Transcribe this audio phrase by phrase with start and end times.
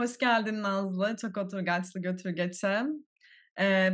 [0.00, 1.16] Hoş geldin Nazlı.
[1.16, 2.82] Çok oturgaçlı götür geçe.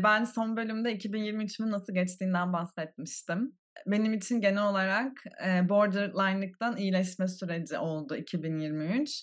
[0.05, 3.53] Ben son bölümde 2023'ümün nasıl geçtiğinden bahsetmiştim.
[3.87, 5.13] Benim için genel olarak
[5.47, 9.23] e, borderline'lıktan iyileşme süreci oldu 2023.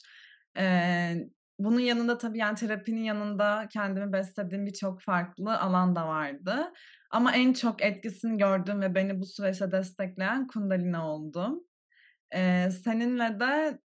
[0.57, 1.15] Ee,
[1.59, 6.73] bunun yanında tabii yani terapinin yanında kendimi beslediğim birçok farklı alan da vardı.
[7.11, 11.63] Ama en çok etkisini gördüğüm ve beni bu süreçte destekleyen Kundalini oldu.
[12.83, 13.79] Seninle de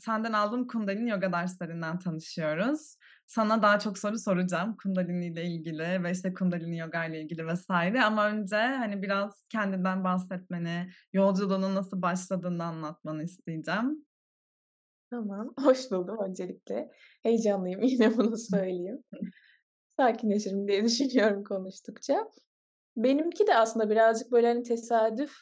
[0.00, 2.96] senden aldığım Kundalini yoga derslerinden tanışıyoruz.
[3.26, 8.02] Sana daha çok soru soracağım Kundalini ile ilgili ve işte Kundalini yoga ile ilgili vesaire.
[8.02, 14.06] Ama önce hani biraz kendinden bahsetmeni, yolculuğunun nasıl başladığını anlatmanı isteyeceğim.
[15.10, 16.90] Tamam, hoş buldum öncelikle.
[17.22, 19.04] Heyecanlıyım, yine bunu söyleyeyim.
[19.96, 22.28] Sakinleşirim diye düşünüyorum konuştukça.
[22.96, 25.32] Benimki de aslında birazcık böyle hani tesadüf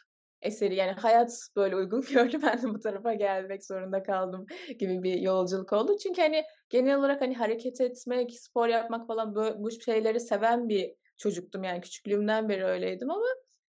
[0.43, 4.47] eseri yani hayat böyle uygun gördü ben de bu tarafa gelmek zorunda kaldım
[4.79, 5.97] gibi bir yolculuk oldu.
[6.03, 10.95] Çünkü hani genel olarak hani hareket etmek, spor yapmak falan böyle bu şeyleri seven bir
[11.17, 13.27] çocuktum yani küçüklüğümden beri öyleydim ama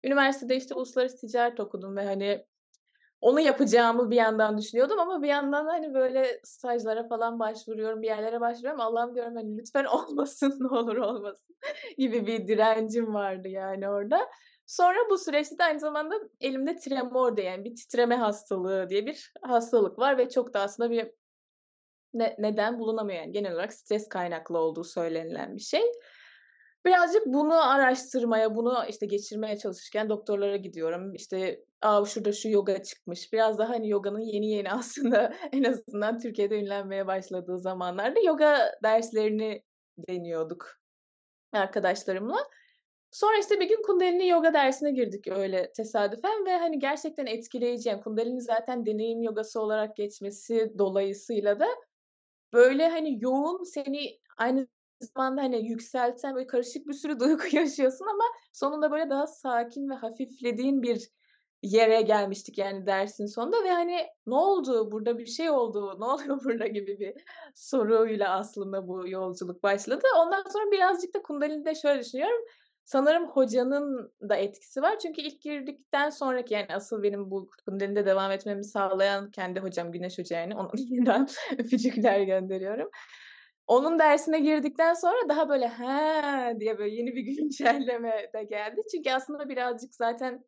[0.05, 2.47] üniversitede işte uluslararası ticaret okudum ve hani
[3.23, 8.41] onu yapacağımı bir yandan düşünüyordum ama bir yandan hani böyle stajlara falan başvuruyorum, bir yerlere
[8.41, 8.81] başvuruyorum.
[8.81, 11.57] Allah'ım diyorum hani lütfen olmasın ne olur olmasın
[11.99, 14.29] gibi bir direncim vardı yani orada.
[14.73, 19.99] Sonra bu süreçte de aynı zamanda elimde tremor diye bir titreme hastalığı diye bir hastalık
[19.99, 21.11] var ve çok da aslında bir
[22.15, 25.83] ne, neden bulunamıyor yani genel olarak stres kaynaklı olduğu söylenilen bir şey.
[26.87, 31.15] Birazcık bunu araştırmaya, bunu işte geçirmeye çalışırken doktorlara gidiyorum.
[31.15, 33.33] İşte aa şurada şu yoga çıkmış.
[33.33, 39.63] Biraz daha hani yoganın yeni yeni aslında en azından Türkiye'de ünlenmeye başladığı zamanlarda yoga derslerini
[40.09, 40.81] deniyorduk
[41.53, 42.37] arkadaşlarımla.
[43.13, 47.89] Sonra işte bir gün Kundalini yoga dersine girdik öyle tesadüfen ve hani gerçekten etkileyici.
[47.89, 51.67] Yani Kundalini zaten deneyim yogası olarak geçmesi dolayısıyla da
[52.53, 54.69] böyle hani yoğun seni aynı
[55.01, 59.95] zamanda hani yükselten ve karışık bir sürü duygu yaşıyorsun ama sonunda böyle daha sakin ve
[59.95, 61.09] hafiflediğin bir
[61.63, 66.45] yere gelmiştik yani dersin sonunda ve hani ne oldu burada bir şey oldu ne oluyor
[66.45, 67.15] burada gibi bir
[67.55, 70.07] soruyla aslında bu yolculuk başladı.
[70.19, 72.45] Ondan sonra birazcık da Kundalini'de şöyle düşünüyorum
[72.85, 74.99] Sanırım hocanın da etkisi var.
[74.99, 80.19] Çünkü ilk girdikten sonraki yani asıl benim bu Kundalini'de devam etmemi sağlayan kendi hocam Güneş
[80.19, 80.57] Hoca yani.
[80.57, 81.27] Ona yeniden
[81.59, 82.91] öpücükler gönderiyorum.
[83.67, 88.81] Onun dersine girdikten sonra daha böyle ha diye böyle yeni bir güncelleme de geldi.
[88.93, 90.45] Çünkü aslında birazcık zaten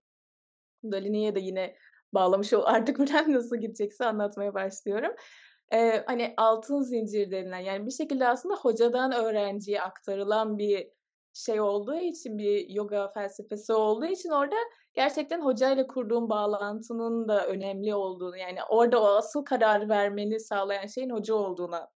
[0.82, 1.76] Kundalini'ye de yine
[2.14, 2.62] bağlamış ol.
[2.64, 5.12] Artık buradan nasıl gidecekse anlatmaya başlıyorum.
[5.72, 10.88] Ee, hani altın zincir denilen yani bir şekilde aslında hocadan öğrenciye aktarılan bir
[11.34, 14.56] şey olduğu için bir yoga felsefesi olduğu için orada
[14.94, 21.10] gerçekten hocayla kurduğum bağlantının da önemli olduğunu yani orada o asıl karar vermeni sağlayan şeyin
[21.10, 21.90] hoca olduğuna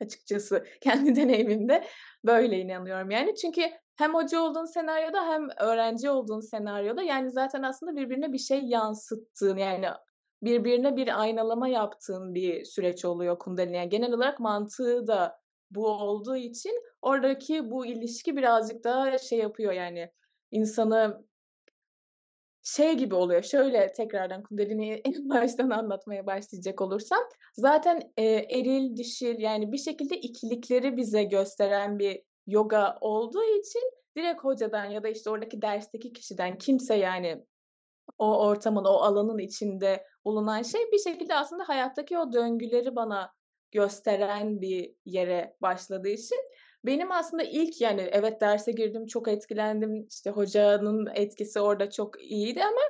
[0.00, 1.84] açıkçası kendi deneyimimde
[2.24, 3.62] böyle inanıyorum yani çünkü
[3.96, 9.56] hem hoca olduğun senaryoda hem öğrenci olduğun senaryoda yani zaten aslında birbirine bir şey yansıttığın
[9.56, 9.86] yani
[10.42, 13.76] birbirine bir aynalama yaptığın bir süreç oluyor Kundalini.
[13.76, 15.40] Yani genel olarak mantığı da
[15.70, 20.10] bu olduğu için oradaki bu ilişki birazcık daha şey yapıyor yani
[20.50, 21.28] insanı
[22.62, 23.42] şey gibi oluyor.
[23.42, 27.22] Şöyle tekrardan Kundalini'yi en baştan anlatmaya başlayacak olursam
[27.54, 33.82] zaten e, eril dişil yani bir şekilde ikilikleri bize gösteren bir yoga olduğu için
[34.16, 37.44] direkt hocadan ya da işte oradaki dersteki kişiden kimse yani
[38.18, 43.32] o ortamın, o alanın içinde bulunan şey bir şekilde aslında hayattaki o döngüleri bana
[43.72, 46.38] gösteren bir yere başladığı için
[46.84, 52.64] benim aslında ilk yani evet derse girdim çok etkilendim işte hocanın etkisi orada çok iyiydi
[52.64, 52.80] ama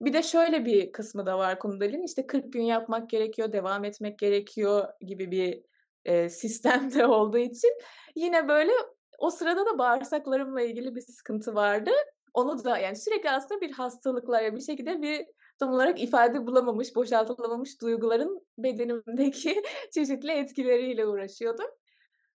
[0.00, 4.18] bir de şöyle bir kısmı da var Kundalini işte 40 gün yapmak gerekiyor devam etmek
[4.18, 5.62] gerekiyor gibi bir
[6.04, 7.72] e, sistemde olduğu için
[8.16, 8.72] yine böyle
[9.18, 11.90] o sırada da bağırsaklarımla ilgili bir sıkıntı vardı.
[12.34, 15.26] Onu da yani sürekli aslında bir hastalıkla ya bir şekilde bir
[15.60, 19.62] tam olarak ifade bulamamış, boşaltılamamış duyguların bedenimdeki
[19.94, 21.66] çeşitli etkileriyle uğraşıyordum.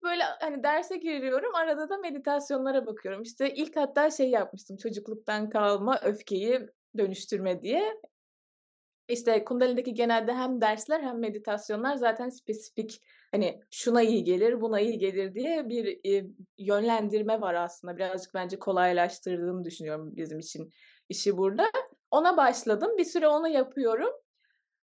[0.02, 3.22] Böyle hani derse giriyorum, arada da meditasyonlara bakıyorum.
[3.22, 6.68] İşte ilk hatta şey yapmıştım, çocukluktan kalma öfkeyi
[6.98, 8.00] dönüştürme diye.
[9.08, 13.00] İşte Kundalini'deki genelde hem dersler hem meditasyonlar zaten spesifik
[13.30, 16.26] hani şuna iyi gelir, buna iyi gelir diye bir e,
[16.58, 17.96] yönlendirme var aslında.
[17.96, 20.72] Birazcık bence kolaylaştırdığını düşünüyorum bizim için
[21.08, 21.66] işi burada.
[22.14, 22.90] Ona başladım.
[22.98, 24.10] Bir süre onu yapıyorum.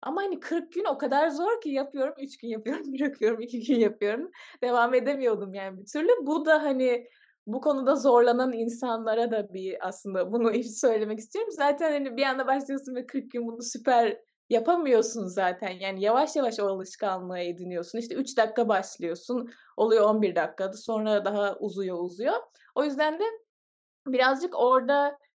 [0.01, 2.13] Ama hani 40 gün o kadar zor ki yapıyorum.
[2.19, 4.31] 3 gün yapıyorum, bırakıyorum, 2 gün yapıyorum.
[4.63, 6.09] Devam edemiyordum yani bir türlü.
[6.21, 7.07] Bu da hani
[7.47, 11.51] bu konuda zorlanan insanlara da bir aslında bunu söylemek istiyorum.
[11.51, 14.17] Zaten hani bir anda başlıyorsun ve 40 gün bunu süper
[14.49, 15.69] yapamıyorsun zaten.
[15.79, 17.99] Yani yavaş yavaş o alışkanlığı ediniyorsun.
[17.99, 22.35] İşte 3 dakika başlıyorsun, oluyor 11 dakika, sonra daha uzuyor uzuyor.
[22.75, 23.23] O yüzden de
[24.07, 24.55] birazcık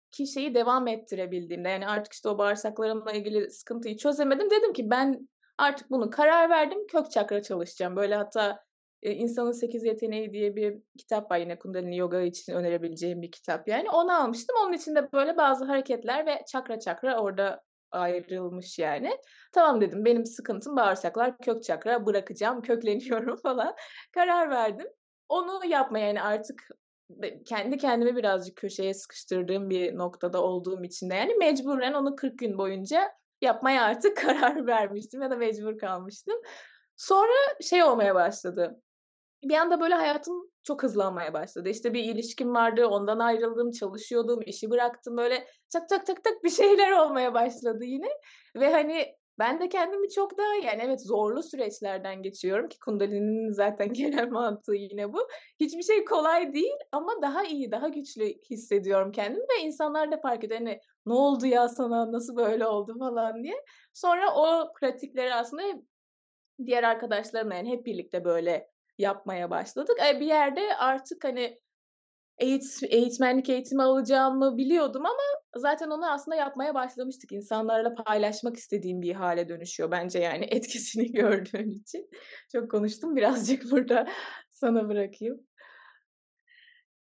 [0.06, 4.50] oradaki şeyi devam ettirebildiğimde yani artık işte o bağırsaklarımla ilgili sıkıntıyı çözemedim.
[4.50, 6.86] Dedim ki ben artık bunu karar verdim.
[6.86, 7.96] Kök çakra çalışacağım.
[7.96, 8.64] Böyle hatta
[9.02, 13.68] e, İnsanın Sekiz Yeteneği diye bir kitap var yine Kundalini Yoga için önerebileceğim bir kitap
[13.68, 13.90] yani.
[13.90, 14.56] Onu almıştım.
[14.64, 19.10] Onun içinde böyle bazı hareketler ve çakra çakra orada ayrılmış yani.
[19.52, 23.74] Tamam dedim benim sıkıntım bağırsaklar kök çakra bırakacağım kökleniyorum falan.
[24.14, 24.86] Karar verdim.
[25.28, 26.68] Onu yapmaya yani artık
[27.44, 32.58] kendi kendime birazcık köşeye sıkıştırdığım bir noktada olduğum için de yani mecburen onu 40 gün
[32.58, 36.36] boyunca yapmaya artık karar vermiştim ya da mecbur kalmıştım.
[36.96, 38.82] Sonra şey olmaya başladı.
[39.44, 41.68] Bir anda böyle hayatım çok hızlanmaya başladı.
[41.68, 45.16] İşte bir ilişkim vardı, ondan ayrıldım, çalışıyordum, işi bıraktım.
[45.16, 48.08] Böyle çak çak çak tak bir şeyler olmaya başladı yine.
[48.56, 53.92] Ve hani ben de kendimi çok daha yani evet zorlu süreçlerden geçiyorum ki Kundalini'nin zaten
[53.92, 55.28] genel mantığı yine bu.
[55.60, 60.44] Hiçbir şey kolay değil ama daha iyi, daha güçlü hissediyorum kendimi ve insanlar da fark
[60.44, 60.60] ediyor.
[60.60, 63.64] Hani ne oldu ya sana nasıl böyle oldu falan diye.
[63.92, 65.62] Sonra o pratikleri aslında
[66.66, 69.98] diğer arkadaşlarımla yani hep birlikte böyle yapmaya başladık.
[70.10, 71.60] E, bir yerde artık hani
[72.38, 75.22] eğit eğitmenlik eğitimi alacağımı biliyordum ama
[75.56, 77.32] zaten onu aslında yapmaya başlamıştık.
[77.32, 82.10] İnsanlarla paylaşmak istediğim bir hale dönüşüyor bence yani etkisini gördüğün için.
[82.52, 84.08] Çok konuştum birazcık burada
[84.50, 85.40] sana bırakayım.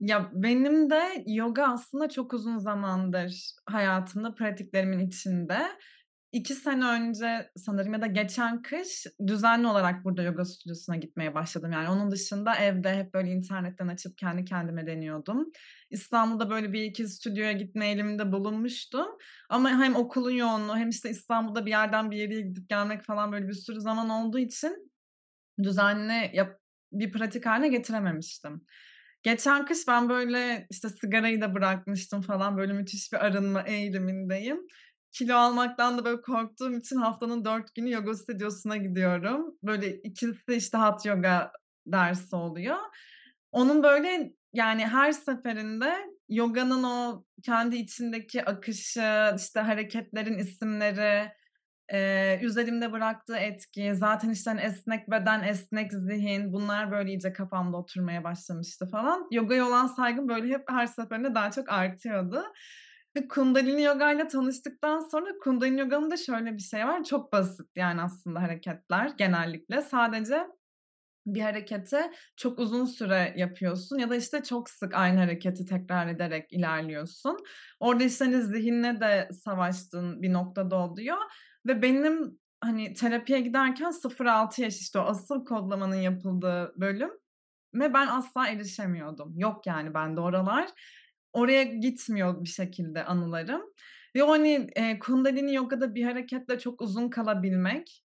[0.00, 5.58] Ya benim de yoga aslında çok uzun zamandır hayatımda pratiklerimin içinde.
[6.34, 11.72] 2 sene önce sanırım ya da geçen kış düzenli olarak burada yoga stüdyosuna gitmeye başladım.
[11.72, 15.50] Yani onun dışında evde hep böyle internetten açıp kendi kendime deniyordum.
[15.90, 19.06] İstanbul'da böyle bir iki stüdyoya gitme eğiliminde bulunmuştum.
[19.48, 23.48] Ama hem okulun yoğunluğu hem işte İstanbul'da bir yerden bir yere gidip gelmek falan böyle
[23.48, 24.92] bir sürü zaman olduğu için
[25.62, 26.60] düzenli yap
[26.92, 28.66] bir pratik haline getirememiştim.
[29.22, 34.60] Geçen kış ben böyle işte sigarayı da bırakmıştım falan böyle müthiş bir arınma eğilimindeyim
[35.14, 39.54] kilo almaktan da böyle korktuğum için haftanın dört günü yoga stüdyosuna gidiyorum.
[39.62, 41.52] Böyle ikisi işte hot yoga
[41.86, 42.78] dersi oluyor.
[43.52, 45.94] Onun böyle yani her seferinde
[46.28, 51.32] yoganın o kendi içindeki akışı, işte hareketlerin isimleri,
[51.92, 57.76] e, üzerimde bıraktığı etki, zaten işte hani esnek beden, esnek zihin bunlar böyle iyice kafamda
[57.76, 59.28] oturmaya başlamıştı falan.
[59.30, 62.44] Yogaya olan saygım böyle hep her seferinde daha çok artıyordu.
[63.28, 67.04] Kundalini Yoga ile tanıştıktan sonra Kundalini Yoga'nın da şöyle bir şey var.
[67.04, 69.82] Çok basit yani aslında hareketler genellikle.
[69.82, 70.46] Sadece
[71.26, 76.52] bir hareketi çok uzun süre yapıyorsun ya da işte çok sık aynı hareketi tekrar ederek
[76.52, 77.38] ilerliyorsun.
[77.80, 81.16] Orada işte hani zihinle de savaştığın bir noktada oluyor.
[81.66, 87.10] Ve benim hani terapiye giderken 0-6 yaş işte o asıl kodlamanın yapıldığı bölüm
[87.74, 89.38] ve ben asla erişemiyordum.
[89.38, 90.68] Yok yani bende oralar
[91.34, 93.62] oraya gitmiyor bir şekilde anılarım.
[94.16, 98.04] Ve o hani e, Kundalini Yoga'da bir hareketle çok uzun kalabilmek,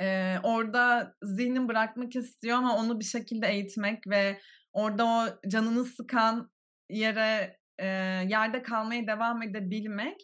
[0.00, 4.40] e, orada zihnin bırakmak istiyor ama onu bir şekilde eğitmek ve
[4.72, 6.50] orada o canını sıkan
[6.90, 7.86] yere e,
[8.28, 10.20] yerde kalmaya devam edebilmek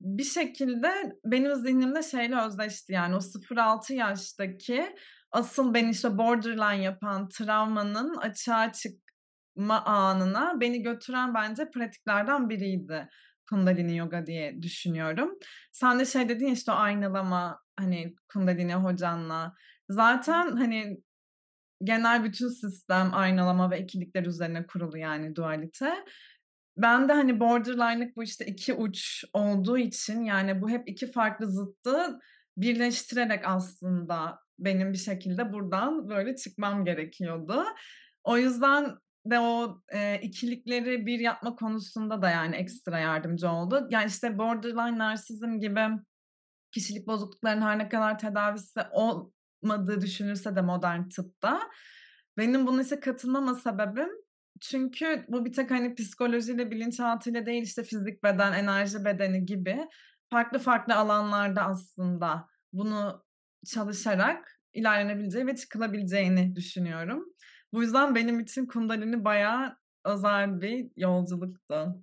[0.00, 4.96] bir şekilde benim zihnimde şeyle özleşti yani o 0-6 yaştaki
[5.32, 9.09] asıl beni işte borderline yapan travmanın açığa çık
[9.68, 13.08] anına beni götüren bence pratiklerden biriydi
[13.50, 15.38] Kundalini Yoga diye düşünüyorum.
[15.72, 19.54] Sen de şey dedin işte o aynalama hani Kundalini hocanla.
[19.88, 21.00] Zaten hani
[21.84, 26.04] genel bütün sistem aynalama ve ikilikler üzerine kurulu yani dualite.
[26.76, 31.50] Ben de hani borderline'lık bu işte iki uç olduğu için yani bu hep iki farklı
[31.50, 32.18] zıttı
[32.56, 37.64] birleştirerek aslında benim bir şekilde buradan böyle çıkmam gerekiyordu.
[38.24, 43.88] O yüzden de o e, ikilikleri bir yapma konusunda da yani ekstra yardımcı oldu.
[43.90, 45.80] Yani işte borderline narsizm gibi
[46.72, 51.60] kişilik bozukluklarının her ne kadar tedavisi olmadığı düşünülse de modern tıpta
[52.38, 54.10] benim bunun ise katılmama sebebim
[54.60, 59.88] çünkü bu bir tek hani psikolojiyle, bilinçaltıyla değil işte fizik beden, enerji bedeni gibi
[60.30, 63.24] farklı farklı alanlarda aslında bunu
[63.66, 67.24] çalışarak ilerlenebileceği ve çıkılabileceğini düşünüyorum.
[67.72, 72.02] Bu yüzden benim için Kundalini bayağı özel bir yolculuktu.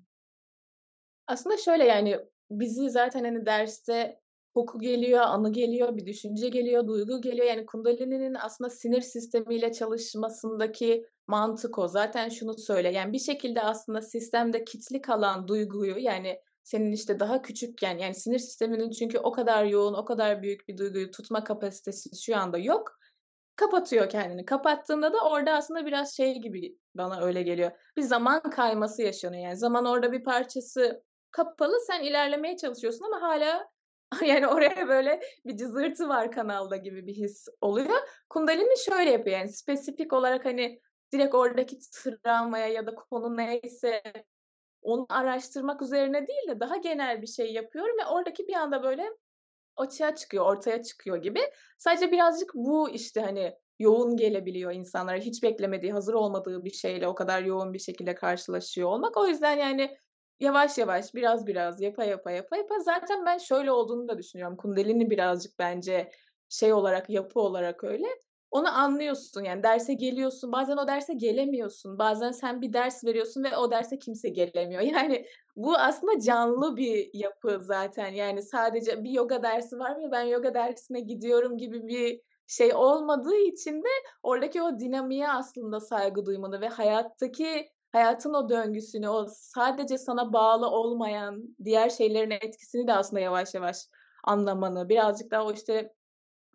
[1.27, 2.19] Aslında şöyle yani
[2.51, 4.19] bizi zaten hani derste
[4.55, 7.45] koku geliyor, anı geliyor, bir düşünce geliyor, duygu geliyor.
[7.47, 11.88] Yani Kundalini'nin aslında sinir sistemiyle çalışmasındaki mantık o.
[11.88, 12.91] Zaten şunu söyle.
[12.91, 18.39] Yani bir şekilde aslında sistemde kitli kalan duyguyu yani senin, işte, daha küçükken, yani, sinir
[18.39, 23.00] sisteminin çünkü o kadar yoğun, o kadar büyük bir duyguyu tutma kapasitesi şu anda yok.
[23.58, 24.46] Kapatıyor kendini.
[24.46, 29.44] Kapattığında da orada aslında biraz şey gibi bana öyle geliyor, bir zaman kayması yaşanıyor.
[29.44, 33.70] Yani, zaman orada bir parçası kapalı, sen ilerlemeye çalışıyorsun ama hâlâ,
[34.26, 37.98] yani, oraya böyle bir cızırtı var kanalda gibi bir his oluyor.
[38.30, 40.82] Kundalini şöyle yapıyor, yani, spesifik olarak, hani,
[41.14, 44.04] direkt oradaki travmaya ya da konu neyse
[44.82, 49.10] onu araştırmak üzerine değil de daha genel bir şey yapıyorum ve oradaki bir anda böyle
[49.77, 51.39] açığa çıkıyor, ortaya çıkıyor gibi.
[51.77, 55.17] Sadece birazcık bu, işte, hani, yoğun gelebiliyor insanlara.
[55.17, 59.17] Hiç beklemediği, hazır olmadığı bir şeyle o kadar yoğun bir şekilde karşılaşıyor olmak.
[59.17, 59.98] O yüzden, yani,
[60.39, 64.57] yavaş yavaş, biraz biraz, yapa yapa, yapa yapa zaten ben şöyle olduğunu da düşünüyorum.
[64.57, 66.12] Kundalini birazcık bence
[66.50, 68.07] şey olarak, yapı olarak öyle.
[68.51, 72.00] Onu anlıyorsun, yani, derse geliyorsun, bazen o derse gelemiyorsun.
[72.00, 74.82] Bazen sen bir ders veriyorsun ve o derse kimse gelemiyor.
[74.98, 75.25] Yani,
[75.56, 78.08] bu aslında canlı bir yapı zaten.
[78.13, 83.36] Yani, sadece bir yoga dersi var ve ben yoga dersine gidiyorum gibi bir şey olmadığı
[83.38, 83.88] için de
[84.24, 90.68] oradaki o dinamiğe aslında saygı duymanı ve hayattaki hayatın o döngüsünü, o sadece sana bağlı
[90.70, 93.77] olmayan diğer şeylerin etkisini de aslında yavaş yavaş
[94.24, 95.94] anlamanı, birazcık daha o, işte,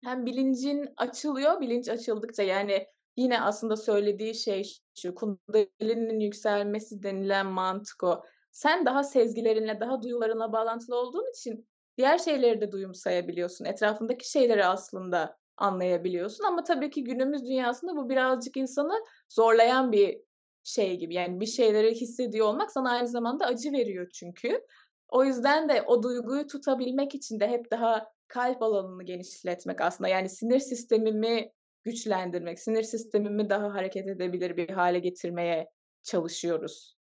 [0.05, 4.65] hem bilincin açılıyor, bilinç açıldıkça, yani, yine aslında söylediği şey
[4.99, 8.23] şu, kundalinin yükselmesi denilen mantık o.
[8.53, 11.69] Sen daha sezgilerinle, daha duyularınla bağlantılı olduğun için
[11.99, 13.65] diğer şeyleri de duyumsayabiliyorsun.
[13.65, 20.21] Etrafındaki şeyleri aslında anlayabiliyorsun ama tabii ki günümüz dünyasında bu birazcık insanı zorlayan bir
[20.65, 21.15] şey gibi.
[21.15, 24.61] Yani, bir şeyleri hissediyor olmak sana aynı zamanda acı veriyor çünkü.
[25.09, 30.29] O yüzden de o duyguyu tutabilmek için de hep daha kalp alanını genişletmek aslında, yani,
[30.29, 35.71] sinir sistemimi güçlendirmek, sinir sistemimi daha hareket edebilir bir hâle getirmeye
[36.03, 36.97] çalışıyoruz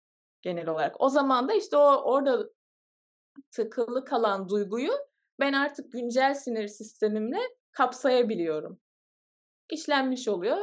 [0.42, 1.00] genel olarak.
[1.00, 2.50] O zaman da, işte, o orada
[3.50, 4.92] tıkılı kalan duyguyu
[5.40, 7.38] ben artık güncel sinir sistemimle
[7.71, 8.80] kapsayabiliyorum.
[9.71, 10.59] İşlenmiş oluyor,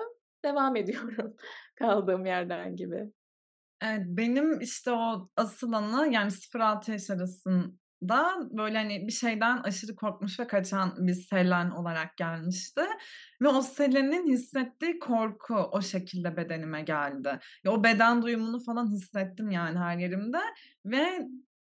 [0.46, 1.36] devam ediyorum
[1.75, 3.12] kaldığım yerden gibi.
[3.82, 7.10] Evet, benim, işte, o asıl ana, yani, 0-6 yaş
[8.10, 12.81] arasında, böyle, hani, bir şeyden aşırı korkmuş ve kaçan bir Selen olarak gelmişti
[13.41, 17.39] ve o Selen'in hissettiği korku o şekilde bedenime geldi.
[17.63, 20.39] Ya, o beden duyumunu falan hissettim, yani, her yerimde
[20.86, 21.27] ve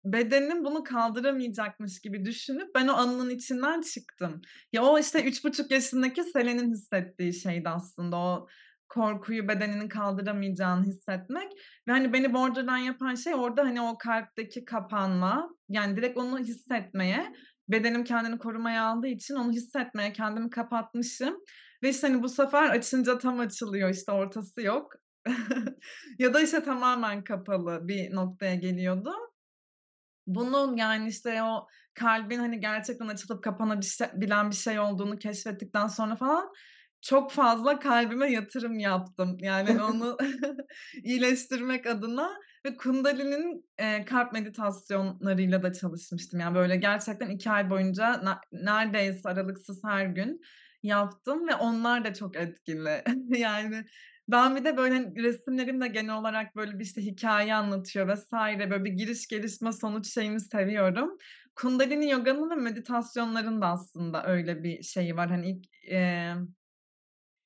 [0.06, 4.42] bedenim bunu kaldıramayacakmış gibi düşünüp ben o anının içinden çıktım.
[4.74, 8.48] Ya, o, işte, 3,5 yaşındaki Selen'in hissettiği şeydi aslında o
[8.92, 11.52] korkuyu bedeninin kaldıramayacağını hissetmek
[11.88, 17.34] ve, hani, beni borderline yapan şey orada, hani, o kalpteki kapanma, yani, direkt onu hissetmeye,
[17.68, 21.38] bedenim kendini korumaya aldığı için onu hissetmeye kendimi kapatmışım
[21.84, 24.94] ve, işte, hani, bu sefer açınca tam açılıyor, işte, ortası yok
[26.20, 29.32] ya da, işte, tamamen kapalı bir noktaya geliyordum.
[30.28, 36.16] Bunun, yani, işte, o kalbin, hani, gerçekten açılıp kapanabişe bilen bir şey olduğunu keşfettikten sonra
[36.16, 36.52] falan
[37.02, 39.38] çok fazla kalbime yatırım yaptım.
[39.40, 40.18] Yani, onu
[41.04, 42.30] iyileştirmek adına
[42.66, 46.40] ve Kundalini'nin, eee, kalp meditasyonlarıyla da çalışmıştım.
[46.40, 50.42] Yani, böyle, gerçekten 2 ay boyunca ne neredeyse aralıksız her gün
[50.84, 53.04] yaptım ve onlar da çok etkili.
[53.40, 53.86] Yani,
[54.28, 58.70] ben bir de, böyle, hani, resimlerim de genel olarak, böyle, bir, işte, hikâye anlatıyor vs.
[58.70, 61.18] böyle, bir giriş, gelişme, sonuç şeyini seviyorum.
[61.56, 65.30] Kundalini yoganın ve meditasyonların da aslında öyle bir şeyi var.
[65.30, 66.36] Hani, ilk, eee,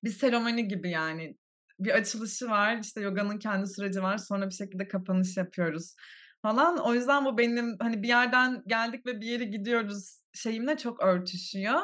[0.06, 1.38] bir seremoni gibi, yani.
[1.80, 5.96] Bir açılışı var, işte, yoganın kendi süreci var, sonra bir şekilde kapanış yapıyoruz
[6.42, 6.78] falan.
[6.78, 11.82] O yüzden bu benim, hani, bir yerden geldik ve bir yere gidiyoruz şeyimle çok örtüşüyor.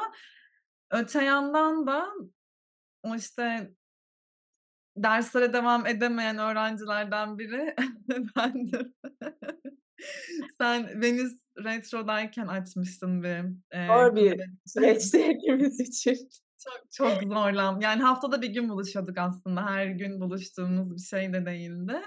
[0.90, 2.08] Öte yandan da
[3.02, 3.70] o, işte
[4.96, 7.74] derslere devam edemeyen öğrencilerden biri
[8.36, 8.94] bendim.
[10.58, 16.28] Sen Venüs retrodayken açmıştın bir, eee, Zor bir süreçti hepimiz için.
[16.64, 19.66] Çok, çok zorlan yani, haftada 1 gün buluşuyorduk aslında.
[19.66, 22.00] Her gün buluştuğumuz bir şey de değildi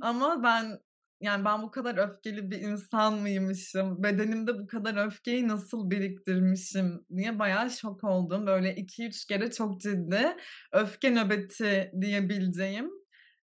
[0.00, 0.78] ama ben,
[1.20, 7.38] yani, ben bu kadar öfkeli bir insan mıymışım, bedenimde bu kadar öfkeyi nasıl biriktirmişim diye
[7.38, 8.46] bayağı şok oldum.
[8.46, 10.36] Böyle 2-3 kere çok ciddi
[10.72, 12.90] öfke nöbeti diyebileceğim,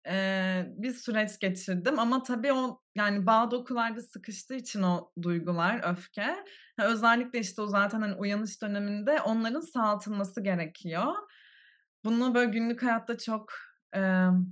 [0.09, 6.37] eee, bir süreç geçirdim ama tabii o, yani, bağ dokularda sıkıştığı için o duygular, öfke,
[6.85, 11.13] özellikle, işte, o zaten, hani, uyanış döneminde onların sağaltılması gerekiyor.
[12.05, 13.53] Bunu, böyle, günlük hayatta çok,
[13.95, 14.47] emm,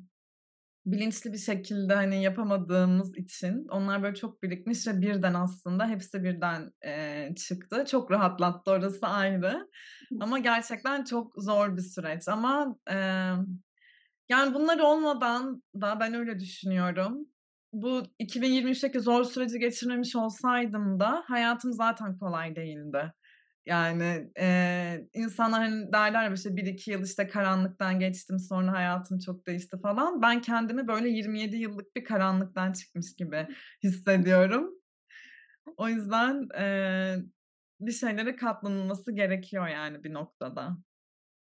[0.87, 6.73] bilinçli bir şekilde, hani, yapamadığımız için onlar, böyle, çok birikmiş ve birden aslında hepsi birden,
[6.85, 7.85] eee, çıktı.
[7.91, 9.69] Çok rahatlattı, orası ayrı
[10.21, 13.47] ama gerçekten çok zor bir süreç ama, emm,
[14.29, 17.27] yani, bunlar olmadan da ben öyle düşünüyorum
[17.73, 23.13] bu 2023'teki zor süreci geçirmemiş olsaydım da hayatım zaten kolay değildi.
[23.67, 29.77] Yani, eee, insanlar, hani, derler işte, 1-2 yıl, işte, karanlıktan geçtim, sonra hayatım çok değişti
[29.83, 30.23] falan.
[30.23, 33.49] Ben kendimi böyle 27 yıllık bir karanlıktan çıkmış gibi
[33.85, 34.71] hissediyorum.
[35.77, 37.19] O yüzden, eee,
[37.81, 40.79] bir şeylere katlanılması gerekiyor yani bir noktada.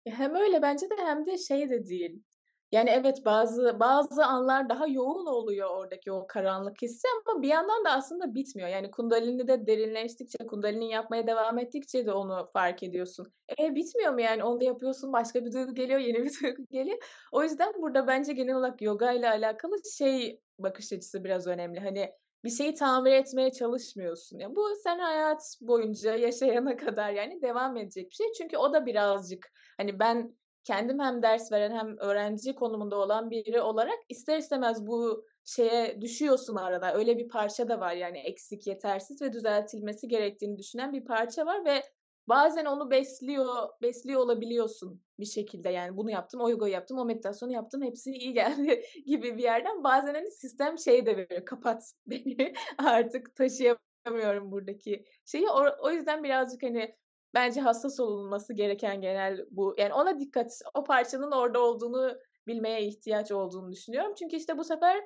[0.06, 2.22] Hem öyle bence de hem de şey de değil.
[2.72, 7.84] Yani, evet, bazı bazı anlar daha yoğun oluyor oradaki o karanlık hissi ama bir yandan
[7.84, 8.68] da aslında bitmiyor.
[8.68, 13.26] Yani Kundalini'de derinleştikçe, Kundalini yapmaya devam ettikçe de onu fark ediyorsun.
[13.58, 14.44] E, bitmiyor mu yani?
[14.44, 16.98] Onu da yapıyorsun, başka bir duygu geliyor, yeni bir duygu geliyor.
[17.32, 21.80] O yüzden burada bence genel olarak yoga ile alakalı şey bakış açısı biraz önemli.
[21.80, 22.10] Hani,
[22.44, 24.38] bir şeyi tamir etmeye çalışmıyorsun.
[24.38, 28.32] Ya, bu sen hayat boyunca yaşayana kadar yani devam edecek bir şey.
[28.38, 33.60] Çünkü o da birazcık, hani, ben kendim hem ders veren hem öğrenci konumunda olan biri
[33.60, 36.94] olarak ister istemez bu şeye düşüyorsun arada.
[36.94, 41.64] Öyle bir parça da var yani eksik, yetersiz ve düzeltilmesi gerektiğini düşünen bir parça var
[41.64, 41.82] ve
[42.28, 45.68] bazen onu besliyor besliyor olabiliyorsun bir şekilde.
[45.68, 49.84] Yani bunu yaptım, o yogayı yaptım, o meditasyonu yaptım, hepsi iyi geldi gibi bir yerden.
[49.84, 55.48] Bazen, hani, sistem şey de veriyor, kapat beni artık taşıyamıyorum buradaki şeyi.
[55.48, 56.94] O o yüzden birazcık, hani,
[57.34, 59.74] bence hassas olunması gereken genel bu.
[59.78, 64.14] Yani ona dikkat, o parçanın orada olduğunu bilmeye ihtiyaç olduğunu düşünüyorum.
[64.18, 65.04] Çünkü, işte, bu sefer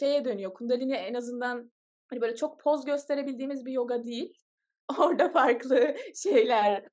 [0.00, 1.72] şeye dönüyor, Kundalini en azından,
[2.08, 4.32] hani, böyle çok poz gösterebildiğimiz bir yoga değil.
[5.00, 6.88] Orada farklı şeyler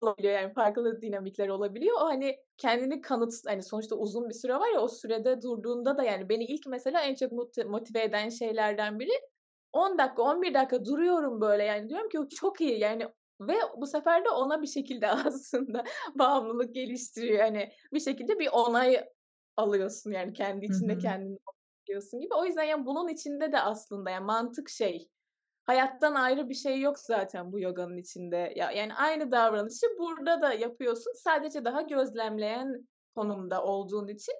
[0.00, 1.96] olabiliyor, yani farklı dinamikler olabiliyor.
[2.02, 6.02] O, hani, kendini kanıt hani, sonuçta uzun bir süre var ya, o sürede durduğunda da
[6.04, 9.12] yani beni ilk mesela en çok moti motive eden şeylerden biri
[9.72, 13.06] 10 dakika, 11 dakika duruyorum böyle yani diyorum ki çok iyi yani
[13.40, 17.40] ve bu sefer de ona bir şekilde aslında bağımlılık geliştiriyor.
[17.40, 19.04] Hani, bir şekilde bir onay
[19.56, 21.38] alıyorsun yani kendi içinde kendini
[21.84, 22.34] onaylıyorsun gibi.
[22.34, 25.08] O yüzden yani bunun içinde de aslında yani mantık şey,
[25.66, 28.52] hayattan ayrı bir şey yok zaten bu yoganın içinde.
[28.56, 31.12] Ya, yani aynı davranışı burada da yapıyorsun.
[31.16, 34.34] Sadece daha gözlemleyen konumda olduğun için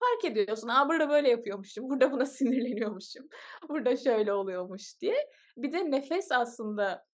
[0.00, 0.68] fark ediyorsun.
[0.68, 3.28] A, burada böyle yapıyormuşum, burada buna sinirleniyormuşum,
[3.68, 5.30] burada şöyle oluyormuş diye.
[5.56, 7.07] Bir de nefes aslında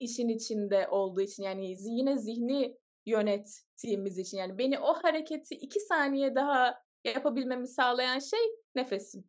[0.00, 6.34] işin içinde olduğu için yani yine zihni yönettiğimiz için yani beni o hareketi 2 saniye
[6.34, 8.40] daha yapabilmemi sağlayan şey
[8.74, 9.24] nefesim.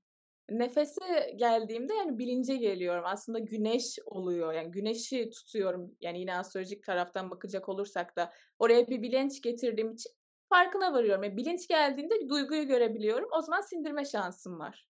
[0.50, 3.04] Nefese geldiğimde yani bilince geliyorum.
[3.08, 4.54] Aslında güneş oluyor.
[4.54, 5.96] Yani güneşi tutuyorum.
[6.02, 10.12] Yani yine astrolojik taraftan bakacak olursak da oraya bir bilinç getirdiğim için
[10.50, 11.24] farkına varıyorum.
[11.24, 13.30] Yani bilinç geldiğinde duyguyu görebiliyorum.
[13.38, 14.90] O zaman sindirme şansım var.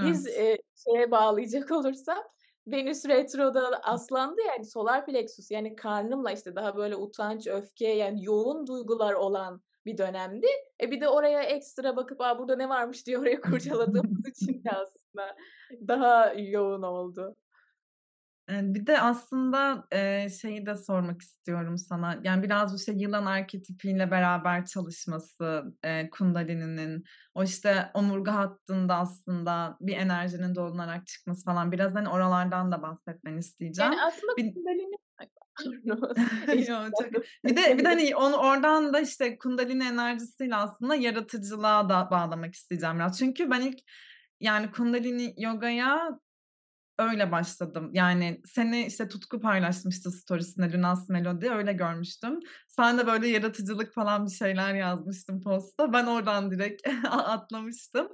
[0.00, 0.26] Biz, Evet.
[0.26, 2.24] eee, şeye bağlayacak olursam
[2.66, 8.66] Venüs retroda Aslan'da yani solar plexus yani karnımla, işte, daha böyle utanç, öfke yani yoğun
[8.66, 10.46] duygular olan bir dönemdi.
[10.82, 14.70] E, bir de oraya ekstra bakıp, "A, burada ne varmış?" diye orayı kurcaladığımız için de
[14.70, 15.36] aslında
[15.88, 17.36] daha yoğun oldu.
[18.48, 19.84] Bir de aslında,
[20.40, 22.20] şeyi de sormak istiyorum sana.
[22.24, 25.64] Yani, biraz, işte, yılan arketipiyle beraber çalışması,
[26.12, 27.04] Kundalini'nin,
[27.34, 33.34] o, işte, omurga hattında aslında bir enerjinin dolunarak çıkması falan, biraz, hani, oralardan da bahsetmeni
[33.34, 33.92] Yani, isteyeceğim.
[34.06, 34.96] aslında Bir Kundalini
[36.68, 37.22] Yo, çok.
[37.44, 42.54] Bir de bir de, hani, onu oradan da, işte, Kundalini enerjisiyle aslında yaratıcılığa da bağlamak
[42.54, 43.18] isteyeceğim biraz.
[43.18, 43.78] Çünkü ben ilk,
[44.40, 46.08] yani, Kundalini yogaya
[46.98, 47.90] öyle başladım.
[47.92, 52.40] Yani, seni, işte, Tutku paylaşmıştı storiesinde, Lunas Melody, öyle görmüştüm.
[52.68, 55.92] Sen de böyle yaratıcılık falan bir şeyler yazmıştın posta.
[55.92, 58.08] Ben oradan direkt atlamıştım.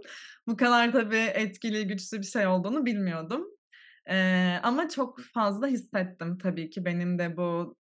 [0.47, 3.47] Bu kadar tabii etkili, güçlü bir şey olduğunu bilmiyordum.
[4.09, 7.77] Eee, ama çok fazla hissettim tabii ki benim de bu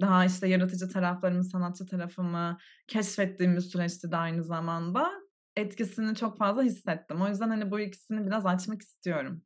[0.00, 5.10] daha, işte, yaratıcı taraflarımı, sanatçı tarafımı keşfettiğim bir süreçti de aynı zamanda.
[5.56, 7.22] Etkisini çok fazla hissettim.
[7.22, 9.42] O yüzden, hani, bu ikisini biraz açmak istiyorum.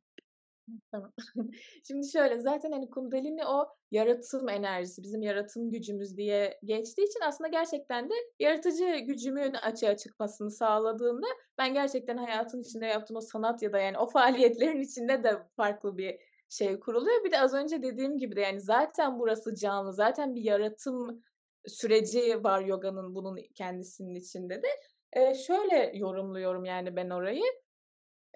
[0.91, 1.13] Tamam.
[1.87, 7.47] Şimdi şöyle, zaten, hani, Kundalini o yaratım enerjisi, bizim yaratım gücümüz diye geçtiği için aslında
[7.49, 11.27] gerçekten de yaratıcı gücümün açığa çıkmasını sağladığında
[11.57, 15.97] ben gerçekten hayatın içinde yaptığım o sanat ya da, yani, o faaliyetlerin içinde de farklı
[15.97, 17.23] bir şey kuruluyor.
[17.25, 21.23] Bir de az önce dediğim gibi de, yani, zaten burası canlı, zaten bir yaratım
[21.67, 24.67] süreci var yoganın bunun kendisinin içinde de.
[25.15, 27.43] Eee, şöyle yorumluyorum, yani, ben orayı.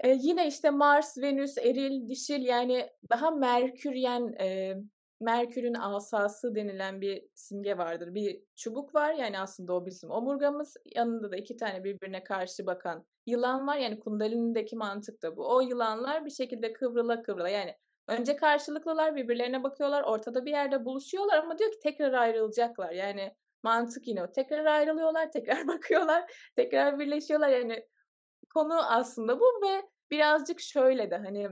[0.04, 4.78] Eee, yine, işte, Mars, Venüs, eril, dişil, yani, daha Merküryen, eee,
[5.20, 8.14] Merkür'ün asası denilen bir simge vardır.
[8.16, 10.78] Bir çubuk var, yani, aslında o bizim omurgamız.
[10.96, 13.78] Yanında da 2 tane birbirine karşı bakan yılan var.
[13.78, 15.56] Yani, Kundalini'deki mantık da bu.
[15.56, 17.76] O yılanlar bir şekilde kıvrıla kıvrıla, yani,
[18.08, 22.92] önce karşılıklılar, birbirlerine bakıyorlar, ortada bir yerde buluşuyorlar ama diyor ki tekrar ayrılacaklar.
[22.92, 24.32] Yani, mantık yine o.
[24.32, 27.50] Tekrar ayrılıyorlar, tekrar bakıyorlar, tekrar birleşiyorlar.
[27.50, 27.88] Yani,
[28.54, 29.82] konu aslında bu ve
[30.12, 31.50] birazcık şöyle de, hani,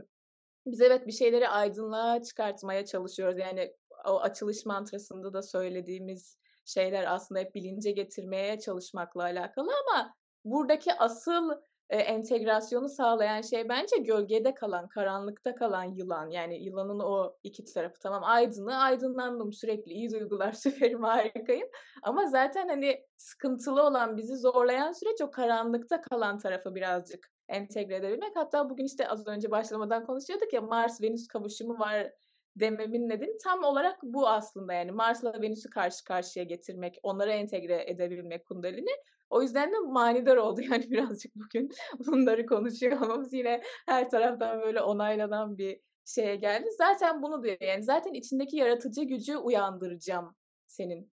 [0.66, 3.38] biz evet bir şeyleri aydınlığa çıkartmaya çalışıyoruz.
[3.38, 3.76] Yani
[4.08, 10.14] o açılış mantrasında da söylediğimiz şeyler aslında hep bilince getirmeye çalışmakla alakalı ama
[10.46, 11.52] buradaki asıl,
[11.92, 16.30] eee, entegrasyonu sağlayan şey bence gölgede kalan, karanlıkta kalan yılan.
[16.30, 18.00] Yani yılanın o 2 tarafı.
[18.00, 21.68] Tamam aydınlığı aydınlandım sürekli, iyi duygular, süperim, harikayım
[22.04, 28.36] ama zaten, hani, sıkıntılı olan, bizi zorlayan süreç o karanlıkta kalan tarafı birazcık entegre edebilmek.
[28.36, 32.12] Hatta bugün, işte, az önce başlamadan konuşuyorduk ya, Mars-Venüs kavuşumu var
[32.56, 34.74] dememin nedeni tam olarak bu aslında.
[34.74, 38.92] Yani Mars'la Venüs'ü karşı karşıya getirmek, onları entegre edebilmek Kundalini.
[39.30, 41.70] O yüzden de manidar oldu yani birazcık bugün
[42.08, 43.34] bunları konuşuyor olmamız.
[43.34, 46.70] Yine her taraftan böyle onaylanan bir şeye geldi.
[46.78, 50.36] Zaten bunu diyor yani zaten içindeki yaratıcı gücü uyandıracağım
[50.68, 51.12] senin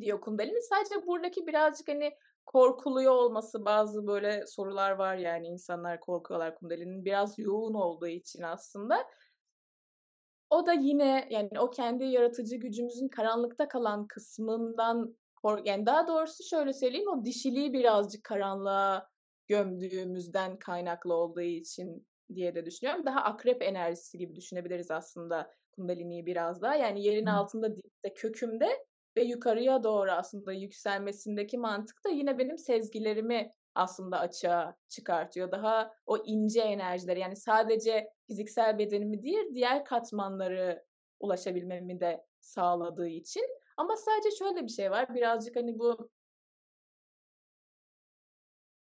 [0.00, 0.62] diyor Kundalini.
[0.62, 2.12] Sadece buradaki birazcık, hani,
[2.52, 9.06] korkuluyor olması, bazı böyle sorular var yani insanlar korkuyorlar Kundalini'nin biraz yoğun olduğu için aslında.
[10.50, 15.16] O da yine, yani, o kendi yaratıcı gücümüzün karanlıkta kalan kısmından
[15.64, 19.08] yani, daha doğrusu şöyle söyleyeyim, o dişiliği birazcık karanlığa
[19.46, 23.06] gömdüğümüzden kaynaklı olduğu için diye de düşünüyorum.
[23.06, 26.74] Daha akrep enerjisi gibi düşünebiliriz aslında Kundalini'yi biraz daha.
[26.74, 28.86] Yani yerin altında, dipte, kökümde
[29.18, 35.52] ve yukarıya doğru aslında yükselmesindeki mantık da yine benim sezgilerimi aslında açığa çıkartıyor.
[35.52, 40.84] Daha o ince enerjileri, yani sadece fiziksel bedenimi değil, diğer katmanları
[41.20, 43.44] ulaşabilmemi de sağladığı için.
[43.76, 46.10] Ama sadece şöyle bir şey var, birazcık, hani, bu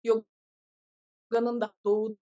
[0.04, 2.18] Yoga'nın da Doğu,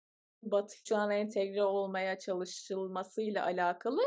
[0.43, 4.03] Batı şu an entegre olmaya çalışılmasıyla alakalı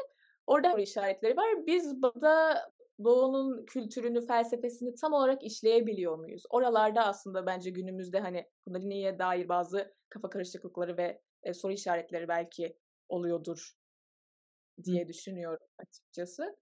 [0.47, 1.67] orada işaretleri var.
[1.67, 2.71] Biz Batı'da
[3.03, 6.43] Doğu'nun kültürünü, felsefesini tam olarak işleyebiliyor muyuz?
[6.49, 12.77] Oralarda aslında bence günümüzde, hani, Kundalini'ye dair bazı kafa karışıklıkları ve, eee, soru işaretleri belki
[13.09, 13.75] oluyordur
[14.91, 14.99] Hı.
[14.99, 16.55] diye düşünüyorum açıkçası.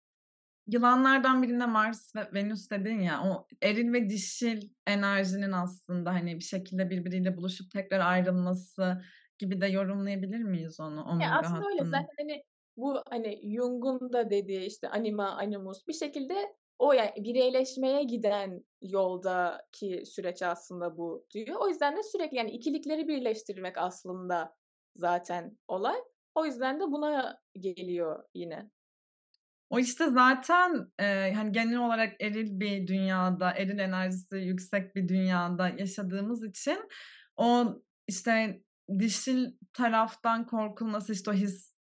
[0.67, 6.43] Yılanlardan birinde Mars ve Venüs dedin ya, o eril ve dişil enerjinin aslında, hani, bir
[6.43, 9.01] şekilde birbiriyle buluşup tekrar ayrılması
[9.39, 11.83] gibi de yorumlayabilir miyiz onu, Ya, omurga aslında öyle.
[11.83, 11.85] hattının?
[11.85, 12.43] Zaten, hani,
[12.77, 20.03] bu, hani, Jung'un da dediği, işte, anima, animus bir şekilde o, yani, bireyleşmeye giden yoldaki
[20.05, 21.57] süreç aslında bu diyor.
[21.59, 24.55] O yüzden de sürekli, yani, ikilikleri birleştirmek aslında
[24.95, 25.97] zaten olay.
[26.36, 28.71] O yüzden de buna geliyor yine.
[29.69, 35.69] O, işte, zaten, eee, hani, genel olarak eril bir dünyada, eril enerjisi yüksek bir dünyada
[35.69, 36.79] yaşadığımız için
[37.38, 37.65] o,
[38.07, 38.63] işte,
[38.99, 41.33] dişil taraftan korkulması, işte, o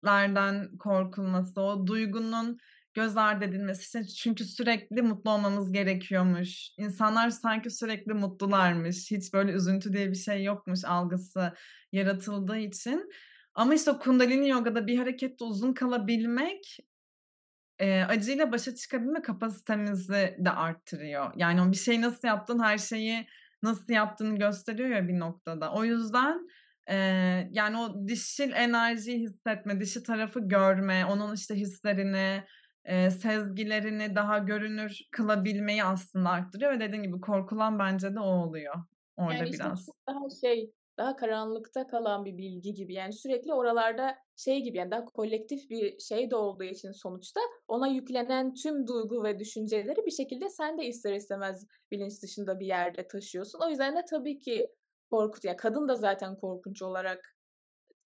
[0.04, 2.58] hislerden korkulması, o duygunun
[2.94, 9.52] göz ardı edilmesi, işte, çünkü sürekli mutlu olmamız gerekiyormuş, insanlar sanki sürekli mutlularmış, hiç böyle
[9.52, 11.52] üzüntü diye bir şey yokmuş algısı
[11.92, 13.10] yaratıldığı için
[13.54, 16.78] ama, işte, Kundalini Yoga'da bir harekette uzun kalabilmek
[17.80, 21.32] Eee, acıyla başa çıkabilme kapasitemizi de arttırıyor.
[21.36, 23.26] Yani, bir şeyi nasıl yaptın, her şeyi
[23.62, 25.72] nasıl yaptığını gösteriyor ya bir noktada.
[25.72, 26.48] O yüzden,
[26.88, 32.44] eee, yani, o dişil enerjiyi hissetme, dişi tarafı görme, onun, işte, hislerini,
[32.88, 38.74] eee, sezgilerini daha görünür kılabilmeyi aslında arttırıyor ve dediğin gibi korkulan bence de o oluyor
[39.28, 39.86] Yani, orada işte, biraz.
[39.86, 42.94] çok daha şey, daha karanlıkta kalan bir bilgi gibi.
[42.94, 47.86] Yani, sürekli oralarda şey gibi, yani, daha kolektif bir şey de olduğu için sonuçta ona
[47.88, 53.06] yüklenen tüm duygu ve düşünceleri bir şekilde sen de ister istemez bilinç dışında bir yerde
[53.06, 53.58] taşıyorsun.
[53.66, 54.68] O yüzden de tabii ki
[55.14, 57.36] korkut ya, kadın da zaten korkunç olarak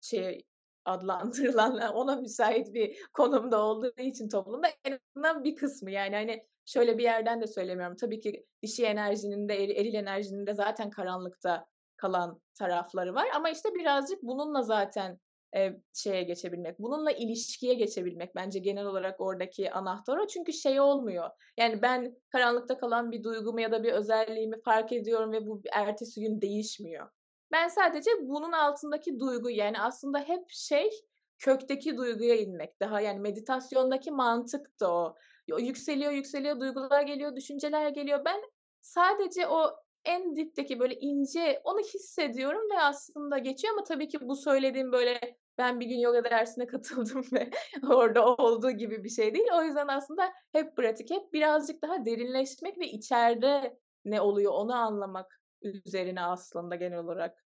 [0.01, 0.45] şey
[0.85, 6.99] adlandırılan, ona müsait bir konumda olduğu için toplumda en azından bir kısmı, yani, hani, şöyle
[6.99, 7.97] bir yerden de söylemiyorum.
[7.97, 11.67] Tabii ki dişi enerjinin de eri eril enerjinin de zaten karanlıkta
[11.97, 15.19] kalan tarafları var ama, işte, birazcık bununla zaten,
[15.55, 20.27] eee, şeye geçebilmek, bununla ilişkiye geçebilmek bence genel olarak oradaki anahtar o.
[20.27, 25.33] Çünkü şey olmuyor, yani, ben karanlıkta kalan bir duygumu ya da bir özelliğimi fark ediyorum
[25.33, 27.09] ve bu ertesi gün değişmiyor.
[27.53, 30.91] Ben sadece bunun altındaki duygu, yani, aslında hep şey,
[31.39, 32.81] kökteki duyguya inmek.
[32.81, 35.15] Daha, yani, meditasyondaki mantık da.
[35.53, 38.25] O yükseliyor, yükseliyor, duygular geliyor, düşünceler geliyor.
[38.25, 38.41] Ben
[38.81, 39.71] sadece o
[40.09, 45.21] en dipteki, böyle, ince, onu hissediyorum ve aslında geçiyor ama tabii ki bu söylediğim, böyle,
[45.59, 47.51] ben bir gün yoga dersine katıldım ve
[47.89, 49.49] orada olduğu gibi bir şey değil.
[49.55, 55.41] O yüzden aslında hep pratik, hep birazcık daha derinleşmek ve içeride ne oluyor onu anlamak
[55.63, 57.45] üzerine aslında genel olarak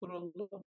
[0.00, 0.64] kurulu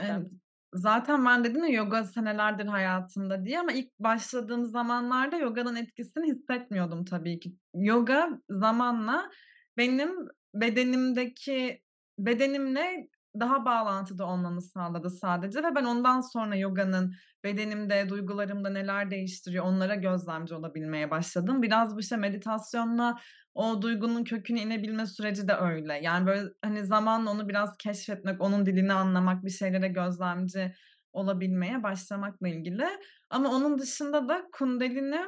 [0.00, 0.30] Eee, sistem.
[0.74, 7.04] zaten ben dedim ya yoga senelerdir hayatımda diye ama ilk başladığım zamanlarda yoganın etkisini hissetmiyordum
[7.04, 7.56] tabii ki.
[7.74, 9.30] Yoga zamanla
[9.78, 10.10] benim
[10.54, 11.82] bedenimdeki
[12.18, 13.08] bedenimle
[13.40, 17.14] daha bağlantıda olmamı sağladı sadece ve ben ondan sonra yoga'nın
[17.44, 21.62] bedenimde, duygularımda neler değiştiriyor onlara gözlemci olabilmeye başladım.
[21.62, 23.18] Biraz bu işte meditasyonla
[23.54, 26.00] o duygunun köküne inebilme süreci de öyle.
[26.02, 30.72] Yani böyle hani zamanla onu biraz keşfetmek, onun dilini anlamak, bir şeylere gözlemci
[31.12, 32.86] olabilmeye başlamakla ilgili.
[33.30, 35.20] Ama onun dışında da kundalini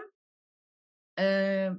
[1.18, 1.72] eee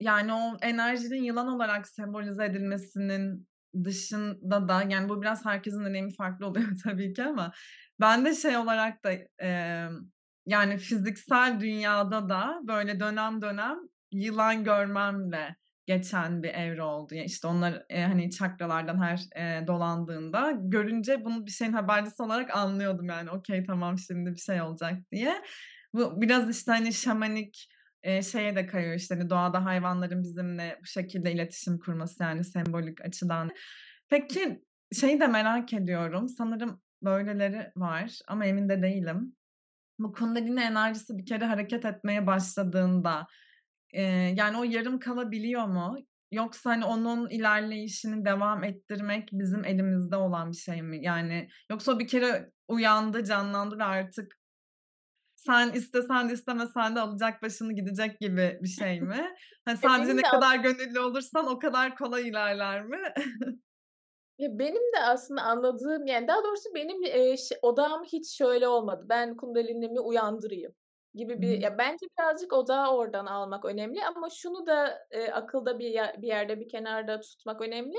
[0.00, 3.48] yani o enerjinin yılan olarak sembolize edilmesinin
[3.84, 7.52] dışında da yani bu biraz herkesin deneyimi farklı oluyor tabii ki ama
[8.00, 10.10] ben de şey olarak da emm,
[10.46, 13.76] yani fiziksel dünyada da böyle dönem dönem
[14.12, 15.56] yılan görmemle
[15.86, 17.14] geçen bir evre oldu.
[17.14, 22.56] Ya, işte onlar, eee, hani çakralardan her, eee, dolandığında görünce bunu bir şeyin habercisi olarak
[22.56, 23.30] anlıyordum yani.
[23.30, 25.42] Okay, tamam şimdi bir şey olacak diye.
[25.94, 27.68] Bu biraz işte hani şamanik,
[28.04, 33.00] eee, şeye de kayıyor işte hani doğada hayvanların bizimle bu şekilde iletişim kurması yani sembolik
[33.00, 33.50] açıdan.
[34.08, 34.62] Peki
[35.00, 36.28] şeyi de merak ediyorum.
[36.28, 39.36] Sanırım böyleleri var ama emin de değilim.
[39.98, 43.26] Bu kundalini enerjisi bir kere hareket etmeye başladığında,
[43.94, 45.96] eee, yani o yarım kalabiliyor mu?
[46.32, 51.04] Yoksa hani onun ilerleyişini devam ettirmek bizim elimizde olan bir şey mi?
[51.04, 54.37] Yani yoksa bir kere uyandı, canlandı ve artık
[55.48, 59.34] sen istesen de istemesen de alacak başını gidecek gibi bir şey mi?
[59.64, 62.98] Hani Ya, sadece ne kadar gönüllü olursan o kadar kolay ilerler mi?
[64.38, 67.04] Ya, benim de aslında anladığım, yani, daha doğrusu benim,
[67.36, 70.72] ş odağım hiç şöyle olmadı, "Ben kundalinimi uyandırayım."
[71.14, 75.88] gibi bir ya, bence birazcık odağı oradan almak önemli ama şunu da, eee, akılda bir
[75.88, 77.96] yer bir yerde, bir kenarda tutmak önemli.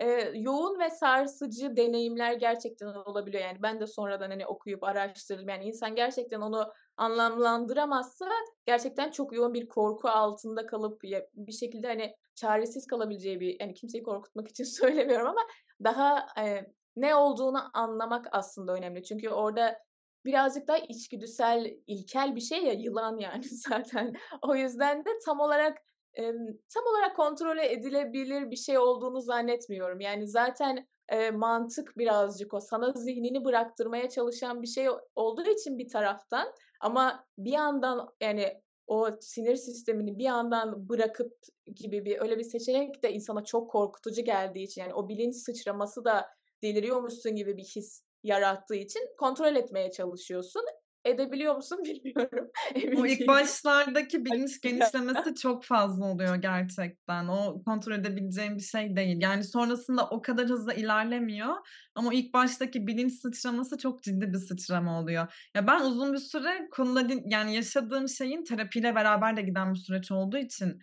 [0.00, 3.42] Eee, yoğun ve sarsıcı deneyimler gerçekten olabiliyor.
[3.44, 5.48] Yani, ben de sonradan, hani, okuyup araştırdım.
[5.48, 8.28] Yani, insan gerçekten onu anlamlandıramazsa
[8.66, 11.02] gerçekten çok yoğun bir korku altında kalıp
[11.34, 15.40] bir şekilde, hani, çaresiz kalabileceği bir, hani, kimseyi korkutmak için söylemiyorum ama
[15.84, 19.04] daha, eee, ne olduğunu anlamak aslında önemli.
[19.04, 19.78] Çünkü orada
[20.24, 24.14] birazcık daha içgüdüsel, ilkel bir şey ya, yılan yani zaten.
[24.42, 25.78] O yüzden de tam olarak,
[26.14, 30.00] emm, tam olarak kontrol edilebilir bir şey olduğunu zannetmiyorum.
[30.00, 32.60] Yani zaten, eee, mantık birazcık o.
[32.60, 36.52] Sana zihnini bıraktırmaya çalışan bir şey olduğu için bir taraftan
[36.82, 41.38] ama bir yandan, yani, o sinir sistemini bir yandan bırakıp
[41.76, 46.04] gibi bir öyle bir seçenek de insana çok korkutucu geldiği için, yani, o bilinç sıçraması
[46.04, 46.26] da
[46.62, 50.62] deliriyormuşsun gibi bir his yarattığı için kontrol etmeye çalışıyorsun.
[51.04, 52.50] Edebiliyor musun bilmiyorum,
[52.94, 53.28] O emin ilk değilim.
[53.28, 57.28] başlardaki bilinç genişlemesi çok fazla oluyor gerçekten.
[57.28, 59.16] O kontrol edebileceğin bir şey değil.
[59.22, 61.56] Yani sonrasında o kadar hızlı ilerlemiyor
[61.94, 65.48] ama o ilk baştaki bilinç sıçraması çok ciddi bir sıçrama oluyor.
[65.56, 70.10] Ya, ben uzun bir süre kundalin yani yaşadığım şeyin terapiyle beraber de giden bir süreç
[70.10, 70.80] olduğu için,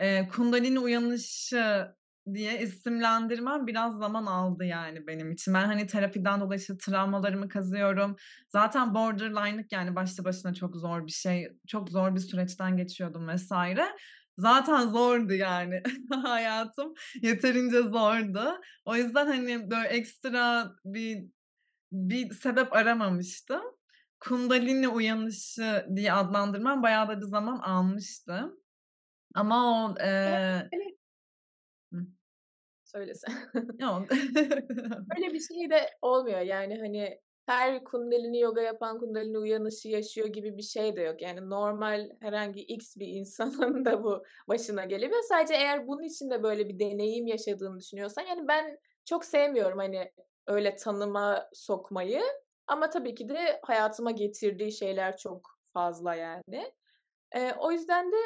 [0.00, 1.86] eee, kundalini uyanışı
[2.34, 5.54] diye isimlendirmem biraz zaman aldı yani benim için.
[5.54, 8.16] Ben, hani, terapiden dolayı işte travmalarımı kazıyorum.
[8.48, 11.48] Zaten borderline'lık yani başlı başına çok zor bir şey.
[11.68, 13.52] Çok zor bir süreçten geçiyordum vs.
[14.38, 15.82] Zaten zordu yani
[16.24, 16.94] hayatım.
[17.22, 18.60] Yeterince zordu.
[18.84, 21.24] O yüzden, hani, böyle ekstra bir
[21.92, 23.62] bir sebep aramamıştım.
[24.20, 28.42] Kundalini uyanışı diye adlandırmam bayağı da bir zaman almıştı.
[29.34, 30.95] Ama o, eee hani Hıh.
[33.80, 34.06] Yok.
[35.16, 36.40] Öyle bir şey de olmuyor.
[36.40, 41.22] Yani, hani, her kundalini yoga yapan kundalini uyanışı yaşıyor gibi bir şey de yok.
[41.22, 45.22] Yani normal herhangi X bir insanın da bu başına gelebiliyor.
[45.22, 50.12] Sadece eğer bunun için de böyle bir deneyim yaşadığını düşünüyorsan, yani ben çok sevmiyorum, hani,
[50.46, 52.20] öyle tanıma sokmayı
[52.66, 56.72] ama tabii ki de hayatıma getirdiği şeyler çok fazla yani.
[57.36, 58.16] Eee, o yüzden de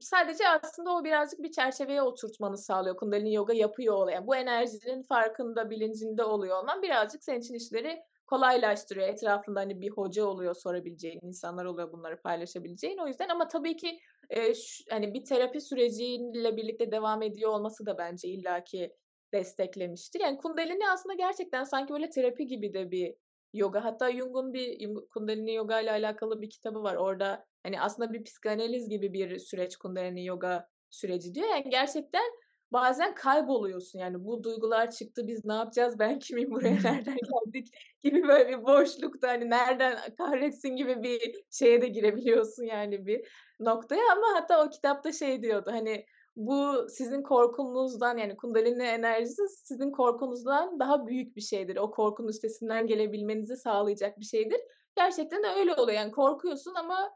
[0.00, 5.02] sadece aslında o birazcık bir çerçeveye oturtmanı sağlıyor kundalini yoga yapıyor ol yani bu enerjinin
[5.02, 9.08] farkında, bilincinde oluyor olman birazcık senin için işleri kolaylaştırıyor.
[9.08, 12.98] Etrafında, hani, bir hoca oluyor, sorabileceğin insanlar oluyor, bunları paylaşabileceğin.
[12.98, 13.98] O yüzden ama tabii ki,
[14.30, 18.96] eee, ş hani, bir terapi süreciyle birlikte devam ediyor olması da bence illaki
[19.34, 20.20] desteklemiştir.
[20.20, 23.14] Yani kundalini aslında gerçekten sanki böyle terapi gibi de bir
[23.52, 23.84] yoga.
[23.84, 26.94] Hatta Jung'un bir kundalini yogayla alakalı bir kitabı var.
[26.96, 31.48] Orada, hani, aslında bir psikanaliz gibi bir süreç kundalini yoga süreci diyor.
[31.48, 32.24] Yani gerçekten
[32.72, 33.98] bazen kayboluyorsun.
[33.98, 37.68] Yani bu duygular çıktı, biz ne yapacağız, ben kimim, buraya nereden geldik
[38.02, 43.28] gibi böyle bir boşlukta, hani, nereden kahretsin gibi bir şeye de girebiliyorsun yani bir
[43.60, 46.04] noktaya ama hatta o kitapta şey diyordu, hani,
[46.38, 51.76] bu sizin korkunuzdan yani kundalini enerjisi sizin korkunuzdan daha büyük bir şeydir.
[51.76, 54.60] O korkunun üstesinden gelebilmenizi sağlayacak bir şeydir.
[54.96, 55.98] Gerçekten de öyle oluyor.
[55.98, 57.10] Yani korkuyorsun ama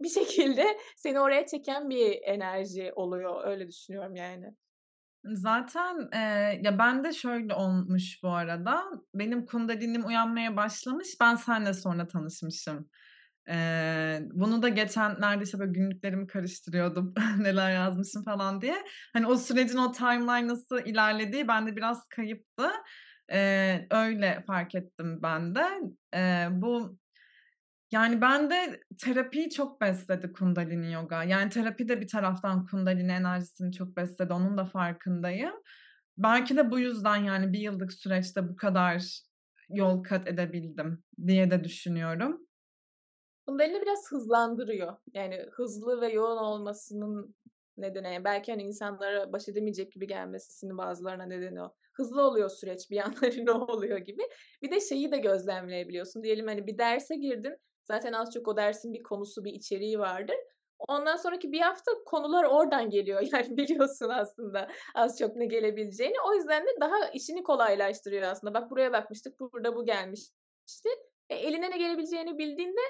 [0.00, 3.44] bir şekilde seni oraya çeken bir enerji oluyor.
[3.44, 4.54] Öyle düşünüyorum yani.
[5.24, 12.08] Zaten, eee, ya, bende şöyle olmuş bu arada, benim kundalinim uyanmaya başlamış, ben seninle sonra
[12.08, 12.88] tanışmışım.
[13.48, 18.76] Eee, bunu da geçen neredeyse böyle günlüklerimi karıştırıyordum neler yazmışım falan diye.
[19.12, 22.68] Hani, o sürecin o timeline nasıl ilerlediği bende biraz kayıptı.
[23.32, 25.66] Eee, öyle fark ettim ben de.
[26.14, 26.98] Eee, bu
[27.92, 31.24] yani, bende terapiyi çok besledi Kundalini Yoga.
[31.24, 35.52] Yani, terapi de bir taraftan Kundalini enerjisini çok besledi, onun da farkındayım.
[36.18, 39.20] Belki de bu yüzden, yani, 1 yıllık süreçte bu kadar
[39.68, 42.47] yol kat edebildim diye de düşünüyorum.
[43.48, 44.96] Kundalini biraz hızlandırıyor.
[45.14, 47.34] Yani, hızlı ve yoğun olmasının
[47.76, 51.74] nedeni, belki, hani, insanlara baş edemeyecek gibi gelmesinin bazılarına nedeni o.
[51.92, 53.12] Hızlı oluyor süreç, bir hani,
[53.46, 54.22] ne oluyor gibi.
[54.62, 56.22] Bir de şeyi de gözlemleyebiliyorsun.
[56.22, 60.36] Diyelim, hani, bir derse girdin, zaten az çok o dersin bir konusu, bir içeriği vardır.
[60.88, 63.22] Ondan sonraki 1 hafta konular oradan geliyor.
[63.32, 66.16] Yani, biliyorsun aslında az çok ne gelebileceğini.
[66.26, 68.54] O yüzden de daha işini kolaylaştırıyor aslında.
[68.54, 70.88] Bak buraya bakmıştık, burada bu gelmişti.
[71.28, 72.80] E, eline ne gelebileceğini bildiğinde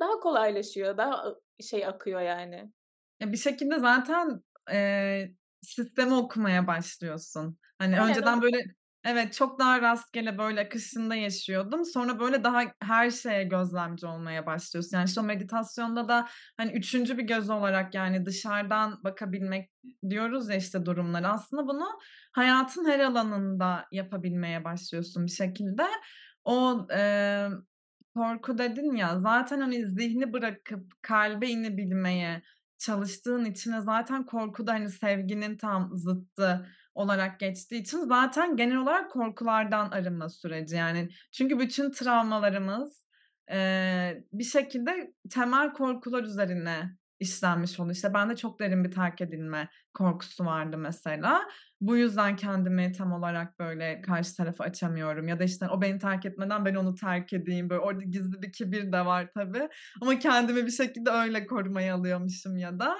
[0.00, 2.72] daha kolaylaşıyor, daha, şey akıyor yani.
[3.20, 7.58] Ya, bir şekilde zaten, eee, sistemi okumaya başlıyorsun.
[7.78, 8.42] Hani, Aynen önceden öyle.
[8.42, 8.56] böyle
[9.04, 11.84] Evet, çok daha rastgele, böyle, akışında yaşıyordum.
[11.84, 14.96] Sonra, böyle, daha her şeye gözlemci olmaya başlıyorsun.
[14.96, 19.70] Yani, işte, o meditasyonda da, hani, 3'üncü bir göz olarak, yani, dışarıdan bakabilmek
[20.10, 21.28] diyoruz ya, işte, durumlara.
[21.32, 21.86] Aslında bunu
[22.32, 25.86] hayatın her alanında yapabilmeye başlıyorsun bir şekilde.
[26.44, 27.48] O, eee,
[28.14, 32.42] korku dedin ya, zaten, hani, zihni bırakıp kalbe inebilmeye
[32.78, 38.76] çalıştığın için ve zaten korku da, hani, sevginin tam zıttı olarak geçtiği için zaten genel
[38.76, 41.08] olarak korkulardan arınma süreci, yani.
[41.32, 43.04] Çünkü bütün travmalarımız,
[43.50, 47.94] eee, bir şekilde temel korkular üzerine işlenmiş oluyor.
[47.94, 51.42] İşte, bende çok derin bir terk edilme korkusu vardı mesela.
[51.80, 56.26] Bu yüzden kendimi tam olarak, böyle, karşı tarafa açamıyorum ya da, işte, o beni terk
[56.26, 57.70] etmeden ben onu terk edeyim.
[57.70, 59.68] Böyle, orada gizli bir kibir de var tabii
[60.02, 62.96] ama kendimi bir şekilde öyle korumaya alıyormuşum ya da.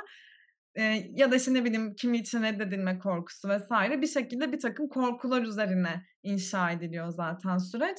[0.77, 3.71] Eee, ya da, işte, ne bileyim, kimi için reddedilme korkusu vs.
[4.03, 7.99] bir şekilde birtakım korkular üzerine inşa ediliyor zaten süreç.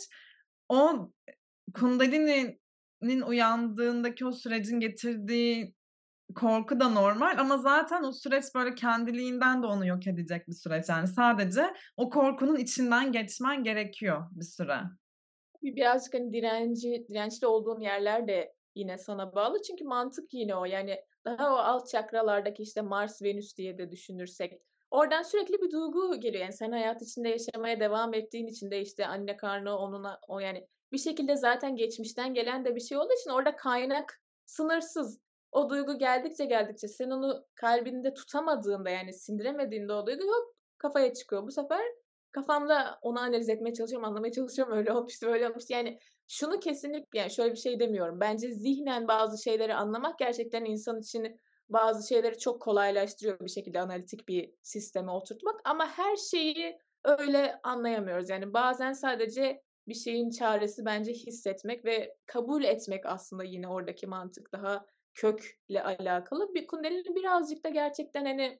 [0.69, 1.31] O, e
[1.73, 5.75] Kundalini'nin uyandığındaki o sürecin getirdiği
[6.33, 10.89] korku da normal ama zaten o süreç, böyle, kendiliğinden de onu yok edecek bir süreç.
[10.89, 14.79] Yani, sadece o korkunun içinden geçmen gerekiyor bir süre.
[15.63, 19.61] Bir birazcık, hani, direnci dirençli olduğun yerler de yine sana bağlı.
[19.61, 20.65] Çünkü mantık yine o.
[20.65, 26.19] Yani, daha o alt çakralardaki, işte, Mars, Venüs diye de düşünürsek, oradan sürekli bir duygu
[26.19, 26.43] geliyor.
[26.43, 30.67] Yani, sen hayat içinde yaşamaya devam ettiğin için de, işte, anne karnı, onuna o, yani,
[30.91, 35.19] bir şekilde zaten geçmişten gelen de bir şey olduğu için orada kaynak sınırsız.
[35.51, 41.43] O duygu geldikçe geldikçe sen onu kalbinde tutamadığında, yani, sindiremediğinde o duygu hop kafaya çıkıyor.
[41.47, 41.81] Bu sefer
[42.31, 44.77] kafamda onu analiz etmeye çalışıyorum, anlamaya çalışıyorum.
[44.77, 45.73] Öyle olmuştu, böyle olmuştu.
[45.73, 48.19] Yani, şunu kesinlik yani, şöyle bir şey demiyorum.
[48.19, 54.27] Bence zihnen bazı şeyleri anlamak gerçekten insan için bazı şeyleri çok kolaylaştırıyor bir şekilde analitik
[54.27, 58.29] bir sisteme oturtmak ama her şeyi öyle anlayamıyoruz.
[58.29, 64.53] Yani, bazen sadece bir şeyin çaresi bence hissetmek ve kabul etmek aslında yine oradaki mantık
[64.53, 66.54] daha kökle alakalı.
[66.54, 68.60] Bir Kundalini birazcık da gerçekten, hani,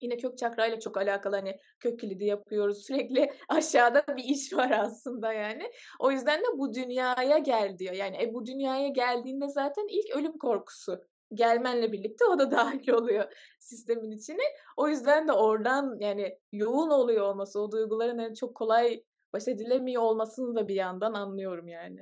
[0.00, 1.36] yine kök çakrayla çok alakalı.
[1.36, 2.78] Hani, kök kilidi yapıyoruz.
[2.86, 5.70] Sürekli aşağıda bir iş var aslında, yani.
[6.00, 7.94] O yüzden de bu dünyaya gel diyor.
[7.94, 11.00] Yani, e, bu dünyaya geldiğinde zaten ilk ölüm korkusu
[11.34, 14.42] gelmenle birlikte o da dâhil oluyor sistemin içine.
[14.76, 20.02] O yüzden de oradan, yani, yoğun oluyor olması, o duyguların, hani, çok kolay baş edilemiyor
[20.02, 22.00] olmasını da bir yandan anlıyorum, yani.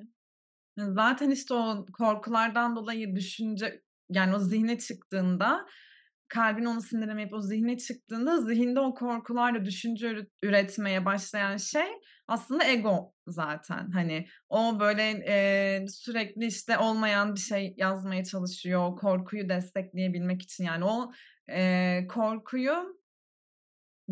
[0.79, 5.67] Zaten, işte, o korkulardan dolayı düşünce yani, o zihne çıktığında,
[6.29, 11.87] kalbin onu sindiremeyip o zihne çıktığında zihinde o korkularla düşünce üretmeye başlayan şey
[12.29, 13.91] aslında ego zaten.
[13.91, 20.65] Hani, o, böyle, eee, sürekli, işte, olmayan bir şey yazmaya çalışıyor, korkuyu destekleyebilmek için.
[20.65, 21.13] Yani, o,
[21.49, 22.97] eee, korkuyu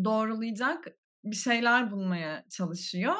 [0.03, 0.87] doğrulayacak
[1.23, 3.15] bir şeyler bulmaya çalışıyor.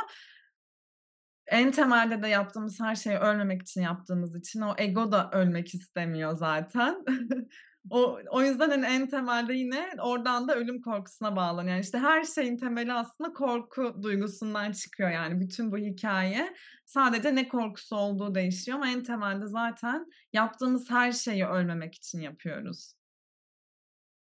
[1.51, 6.37] En temelde de yaptığımız her şey ölmemek için yaptığımız için o ego da ölmek istemiyor
[6.37, 7.05] zaten.
[7.89, 11.71] O o yüzden, hani, en temelde yine oradan da ölüm korkusuna bağlanıyor.
[11.75, 16.53] Yani, işte, her şeyin temeli aslında korku duygusundan çıkıyor, yani, bütün bu hikâye.
[16.85, 22.93] Sadece ne korkusu olduğu değişiyor ama en temelde zaten yaptığımız her şeyi ölmemek için yapıyoruz.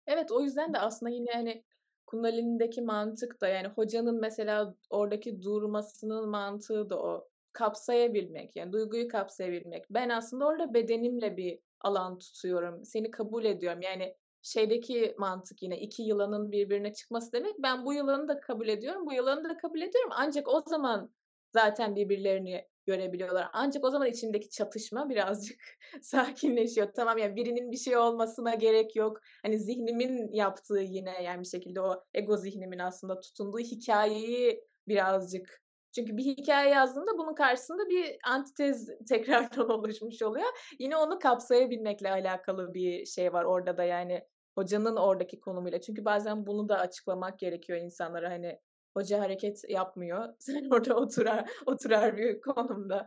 [0.07, 1.65] Evet, o yüzden de aslında yine, hani,
[2.07, 7.29] Kundalini'deki mantık da, yani, hocanın mesela oradaki durmasının mantığı da o.
[7.53, 9.85] Kapsayabilmek, yani, duyguyu kapsayabilmek.
[9.91, 12.85] Ben aslında orada bedenimle bir alan tutuyorum.
[12.85, 13.83] Seni kabul ediyorum.
[13.83, 17.55] Yani, şeydeki mantık yine 2 yılanın birbirine çıkması demek.
[17.59, 20.11] Ben bu yılanı da kabul ediyorum, bu yılanı da kabul ediyorum.
[20.13, 21.11] Ancak o zaman
[21.51, 23.49] zaten birbirlerini görebiliyorlar.
[23.53, 25.61] Ancak o zaman içindeki çatışma birazcık
[26.03, 26.89] sakinleşiyor.
[26.97, 29.21] Tamam yani birinin bir şey olmasına gerek yok.
[29.43, 35.67] Hani zihnimin yaptığı yine yani bir şekilde o ego zihnimin aslında tutunduğu hikayeyi birazcık
[35.97, 40.47] çünkü bir hikaye yazdığında bunun karşısında bir antitez tekrardan oluşmuş oluyor.
[40.79, 44.23] Yine onu kapsayabilmekle alakalı bir şey var orada da yani
[44.55, 45.81] hocanın oradaki konumuyla.
[45.81, 48.61] Çünkü bazen bunu da açıklamak gerekiyor insanlara hani
[48.97, 50.29] hoca hareket yapmıyor.
[50.39, 53.07] Sen orada oturar oturar bir konumda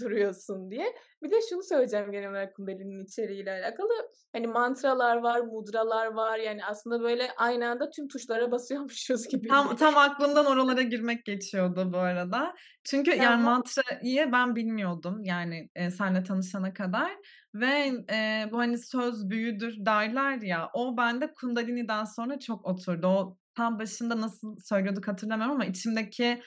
[0.00, 0.94] duruyorsun diye.
[1.22, 3.88] Bir de şunu söyleyeceğim genel olarak Kundalini'nin içeriğiyle alakalı.
[4.32, 6.38] Hani mantralar var, mudralar var.
[6.38, 9.48] Yani aslında böyle aynı anda tüm tuşlara basıyormuşuz gibi.
[9.48, 12.54] Tam tam aklımdan oralara girmek geçiyordu bu arada.
[12.84, 13.24] Çünkü tamam.
[13.24, 17.10] yani mantrayı ben bilmiyordum yani e, seninle tanışana kadar
[17.54, 23.06] ve e, bu hani söz büyüdür derler ya o bende Kundalini'den sonra çok oturdu.
[23.06, 26.42] O tam başında nasıl söylüyorduk hatırlamıyorum ama içimdeki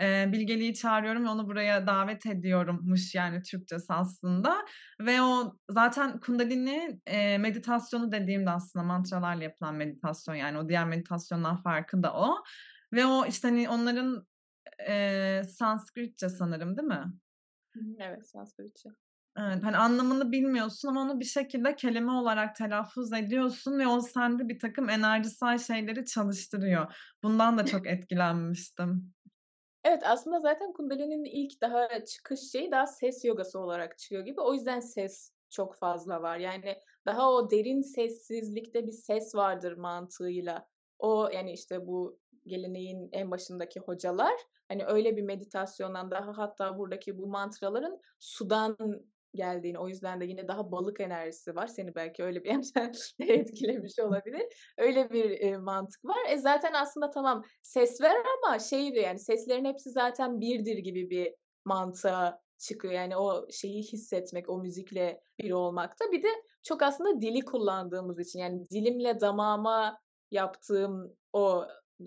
[0.00, 4.64] e, bilgeliği çağırıyorum ve onu buraya davet ediyorummuş yani Türkçesi aslında.
[5.00, 11.56] Ve o zaten kundalini e, meditasyonu dediğimde aslında mantralarla yapılan meditasyon yani o diğer meditasyondan
[11.56, 12.42] farkı da o.
[12.92, 14.26] Ve o işte hani onların
[14.88, 17.04] e, Sanskritçe sanırım değil mi?
[17.98, 18.88] Evet Sanskritçe.
[19.36, 24.48] Evet, hani anlamını bilmiyorsun ama onu bir şekilde kelime olarak telaffuz ediyorsun ve o sende
[24.48, 26.94] bir takım enerjisel şeyleri çalıştırıyor.
[27.22, 29.14] Bundan da çok etkilenmiştim.
[29.84, 34.40] Evet aslında zaten Kundalini'nin ilk daha çıkış şeyi daha ses yogası olarak çıkıyor gibi.
[34.40, 36.38] O yüzden ses çok fazla var.
[36.38, 36.76] Yani
[37.06, 40.66] daha o derin sessizlikte bir ses vardır mantığıyla.
[40.98, 44.34] O yani işte bu geleneğin en başındaki hocalar
[44.68, 48.76] hani öyle bir meditasyondan daha hatta buradaki bu mantraların sudan
[49.38, 51.66] geldiğini o yüzden de yine daha balık enerjisi var.
[51.66, 52.50] Seni belki öyle bir
[53.28, 54.42] etkilemiş olabilir.
[54.78, 56.18] Öyle bir e, mantık var.
[56.28, 61.34] E zaten aslında tamam ses ver ama şeydi yani seslerin hepsi zaten birdir gibi bir
[61.64, 62.94] mantığa çıkıyor.
[62.94, 66.12] Yani o şeyi hissetmek, o müzikle bir olmakta.
[66.12, 66.28] Bir de
[66.62, 69.98] çok aslında dili kullandığımız için yani dilimle damağıma
[70.30, 71.64] yaptığım o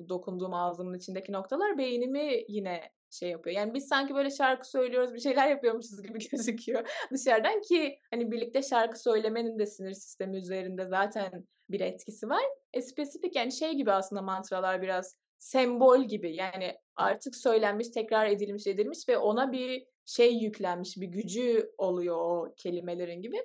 [0.10, 3.56] dokunduğum ağzımın içindeki noktalar beynimi yine şey yapıyor.
[3.56, 8.62] Yani biz sanki böyle şarkı söylüyoruz, bir şeyler yapıyormuşuz gibi gözüküyor dışarıdan ki hani birlikte
[8.62, 12.44] şarkı söylemenin de sinir sistemi üzerinde zaten bir etkisi var.
[12.74, 18.68] E spesifik yani şey gibi aslında mantralar biraz sembol gibi yani artık söylenmiş, tekrar edilmiş
[18.68, 23.38] edilmiş ve ona bir şey yüklenmiş, bir gücü oluyor o kelimelerin gibi.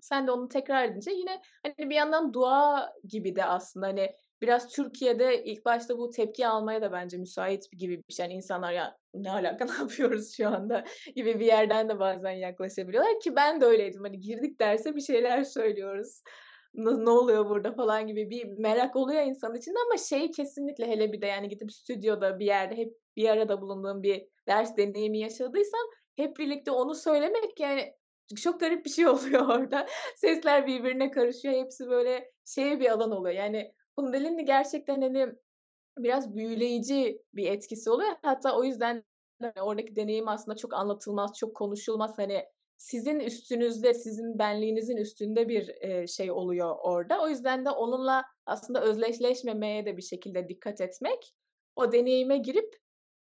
[0.00, 4.14] Sen de onu tekrar edince yine hani bir yandan dua gibi de aslında hani
[4.44, 8.24] biraz Türkiye'de ilk başta bu tepki almaya da bence müsait gibi bir şey.
[8.24, 10.84] Yani insanlar ya ne alaka ne yapıyoruz şu anda
[11.16, 14.02] gibi bir yerden de bazen yaklaşabiliyorlar ki ben de öyleydim.
[14.02, 16.22] Hani girdik derse bir şeyler söylüyoruz.
[16.74, 21.20] Ne, oluyor burada falan gibi bir merak oluyor insan içinde ama şey kesinlikle hele bir
[21.20, 26.36] de yani gidip stüdyoda bir yerde hep bir arada bulunduğum bir ders deneyimi yaşadıysan hep
[26.36, 27.94] birlikte onu söylemek yani
[28.36, 29.86] çok garip bir şey oluyor orada.
[30.16, 31.54] Sesler birbirine karışıyor.
[31.54, 33.34] Hepsi böyle şey bir alan oluyor.
[33.34, 35.26] Yani Kundalini gerçekten hani
[35.98, 38.10] biraz büyüleyici bir etkisi oluyor.
[38.22, 39.04] Hatta o yüzden
[39.40, 42.18] hani oradaki deneyim aslında çok anlatılmaz, çok konuşulmaz.
[42.18, 42.44] Hani
[42.76, 47.22] sizin üstünüzde, sizin benliğinizin üstünde bir e, şey oluyor orada.
[47.22, 51.34] O yüzden de onunla aslında özdeşleşmemeye de bir şekilde dikkat etmek.
[51.76, 52.76] O deneyime girip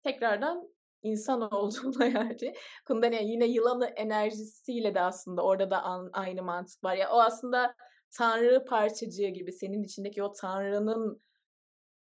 [0.03, 2.53] tekrardan insan olduğuna yani.
[2.87, 6.95] Kundalini yine yılanı enerjisiyle de aslında orada da an, aynı mantık var.
[6.95, 7.75] Ya o aslında
[8.11, 11.21] tanrı parçacığı gibi senin içindeki o tanrının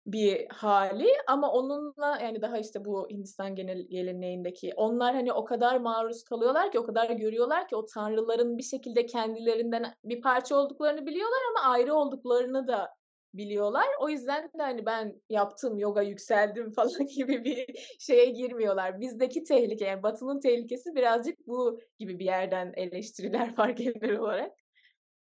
[0.07, 5.76] bir hali ama onunla yani daha işte bu Hindistan genel geleneğindeki onlar hani o kadar
[5.76, 11.07] maruz kalıyorlar ki o kadar görüyorlar ki o tanrıların bir şekilde kendilerinden bir parça olduklarını
[11.07, 12.95] biliyorlar ama ayrı olduklarını da
[13.34, 13.86] biliyorlar.
[14.01, 17.66] O yüzden de hani ben yaptım yoga yükseldim falan gibi bir
[17.99, 19.01] şeye girmiyorlar.
[19.01, 24.61] Bizdeki tehlike yani batının tehlikesi birazcık bu gibi bir yerden eleştiriler var genel olarak.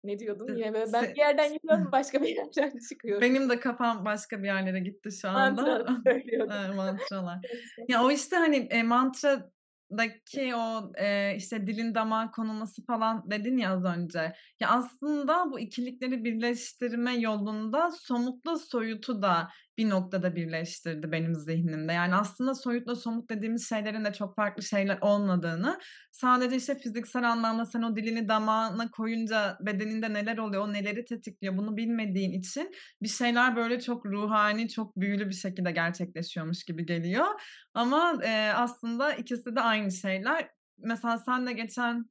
[0.03, 0.55] Ne diyordun?
[0.55, 3.21] Yine böyle ben bir yerden gidiyorum başka bir yerden çıkıyorum.
[3.21, 5.61] Benim de kafam başka bir yerlere gitti şu anda.
[5.61, 6.73] Mantra.
[6.75, 7.39] Mantralar.
[7.87, 9.51] ya o işte hani e, mantra
[9.97, 14.33] daki o e, işte dilin damağa konulması falan dedin ya az önce.
[14.59, 21.93] Ya aslında bu ikilikleri birleştirme yolunda somutla soyutu da bir noktada birleştirdi benim zihnimde.
[21.93, 25.79] Yani aslında soyutla somut dediğimiz şeylerin de çok farklı şeyler olmadığını,
[26.11, 31.57] sadece işte fiziksel anlamda sen o dilini damağına koyunca bedeninde neler oluyor, o neleri tetikliyor
[31.57, 37.25] bunu bilmediğin için bir şeyler böyle çok ruhani, çok büyülü bir şekilde gerçekleşiyormuş gibi geliyor.
[37.73, 40.49] Ama e, aslında ikisi de aynı şeyler.
[40.77, 42.05] Mesela sen de geçen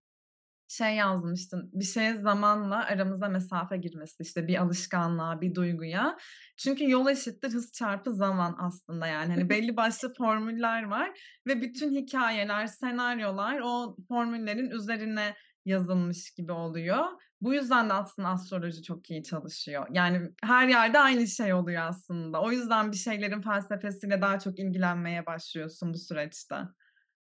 [0.71, 6.17] şey yazmıştın, bir şeye zamanla aramıza mesafe girmesi, işte bir alışkanlığa, bir duyguya.
[6.57, 9.33] Çünkü yol eşittir hız çarpı zaman aslında yani.
[9.33, 17.05] Hani belli başlı formüller var ve bütün hikayeler, senaryolar o formüllerin üzerine yazılmış gibi oluyor.
[17.41, 19.87] Bu yüzden de aslında astroloji çok iyi çalışıyor.
[19.91, 22.43] Yani her yerde aynı şey oluyor aslında.
[22.43, 26.57] O yüzden bir şeylerin felsefesiyle daha çok ilgilenmeye başlıyorsun bu süreçte.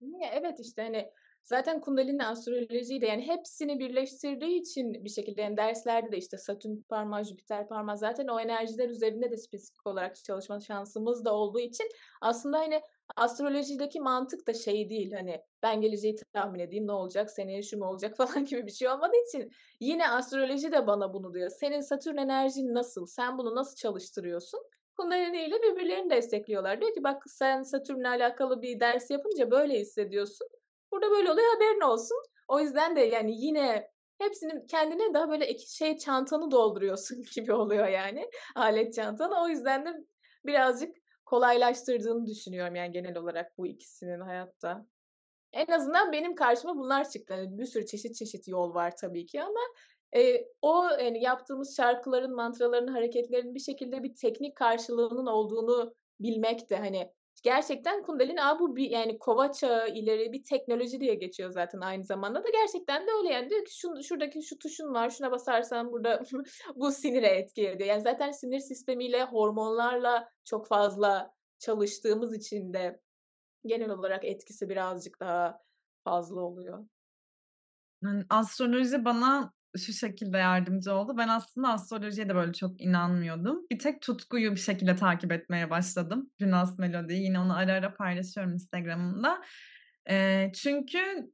[0.02, 0.30] Niye?
[0.34, 1.06] Evet işte hani
[1.46, 6.76] zaten Kundalini astrolojiyi de yani hepsini birleştirdiği için bir şekilde yani derslerde de işte Satürn
[6.90, 11.90] parmağı, Jüpiter parmağı zaten o enerjiler üzerinde de spesifik olarak çalışma şansımız da olduğu için
[12.22, 12.82] aslında hani
[13.16, 17.86] astrolojideki mantık da şey değil hani ben geleceği tahmin edeyim ne olacak seneye şu mu
[17.86, 21.50] olacak falan gibi bir şey olmadığı için yine astroloji de bana bunu diyor.
[21.50, 23.06] Senin Satürn enerjin nasıl?
[23.06, 24.60] Sen bunu nasıl çalıştırıyorsun?
[24.98, 26.82] Kundalini ile birbirlerini destekliyorlar.
[26.82, 30.48] Diyor ki bak sen Satürn'le alakalı bir ders yapınca böyle hissediyorsun.
[30.96, 32.18] Burada böyle oluyor haberin olsun.
[32.48, 38.30] O yüzden de yani yine hepsini kendine daha böyle şey çantanı dolduruyorsun gibi oluyor yani
[38.56, 39.44] alet çantanı.
[39.44, 39.90] O yüzden de
[40.46, 44.86] birazcık kolaylaştırdığını düşünüyorum yani genel olarak bu ikisinin hayatta.
[45.54, 47.34] En azından benim karşıma bunlar çıktı.
[47.34, 49.60] Yani bir sürü çeşit çeşit yol var tabii ki ama
[50.16, 56.76] e, o yani yaptığımız şarkıların, mantraların, hareketlerin bir şekilde bir teknik karşılığının olduğunu bilmek de
[56.78, 57.12] hani
[57.46, 62.06] gerçekten Kundalini a bu bir yani kova çağı ileri bir teknoloji diye geçiyor zaten aynı
[62.06, 65.92] zamanda da gerçekten de öyle yani diyor ki şu, şuradaki şu tuşun var şuna basarsan
[65.92, 66.24] burada
[66.76, 67.90] bu sinire etki ediyor.
[67.90, 73.02] Yani zaten sinir sistemiyle hormonlarla çok fazla çalıştığımız için de
[73.66, 75.62] genel olarak etkisi birazcık daha
[76.04, 76.86] fazla oluyor.
[78.04, 81.18] Yani astroloji bana şu şekilde yardımcı oldu.
[81.18, 83.62] Ben aslında astrolojiye de böyle çok inanmıyordum.
[83.72, 86.32] Bir tek tutkuyu bir şekilde takip etmeye başladım.
[86.42, 87.24] Rünas Melodi'yi.
[87.24, 89.42] Yine onu ara ara paylaşıyorum Instagram'ımda.
[90.10, 91.32] E, çünkü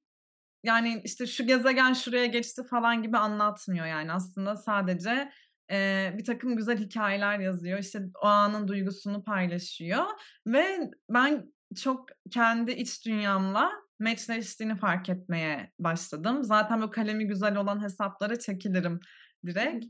[0.64, 4.12] yani işte şu gezegen şuraya geçti falan gibi anlatmıyor yani.
[4.12, 5.32] Aslında sadece
[5.72, 7.80] e, bir takım güzel hikayeler yazıyor.
[7.80, 10.06] İşte o anın duygusunu paylaşıyor.
[10.48, 13.72] Ve ben çok kendi iç dünyamla
[14.02, 16.44] matchleştiğini fark etmeye başladım.
[16.44, 19.00] Zaten bu kalemi güzel olan hesaplara çekilirim
[19.46, 19.86] direkt.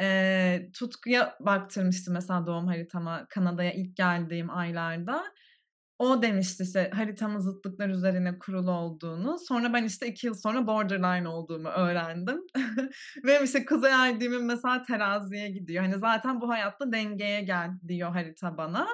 [0.00, 5.24] E, tutkuya baktırmıştım mesela doğum haritama Kanada'ya ilk geldiğim aylarda.
[6.00, 9.38] O demişti işte haritamın zıtlıklar üzerine kurulu olduğunu.
[9.38, 12.40] Sonra ben işte iki yıl sonra borderline olduğumu öğrendim.
[13.24, 15.84] Ve işte Kuzey Ay düğümüm mesela teraziye gidiyor.
[15.84, 18.86] Hani zaten bu hayatta dengeye gel diyor harita bana.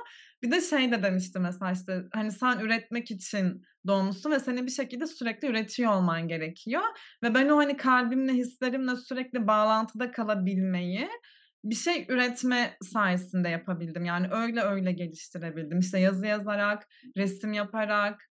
[0.43, 4.71] Bir de şey de demişti mesela işte hani sen üretmek için doğmuşsun ve seni bir
[4.71, 6.83] şekilde sürekli üretiyor olman gerekiyor.
[7.23, 11.09] Ve ben o hani kalbimle, hislerimle sürekli bağlantıda kalabilmeyi
[11.71, 14.05] bir şey üretme sayesinde yapabildim.
[14.05, 15.79] Yani öyle öyle geliştirebildim.
[15.79, 18.31] İşte yazı yazarak, resim yaparak,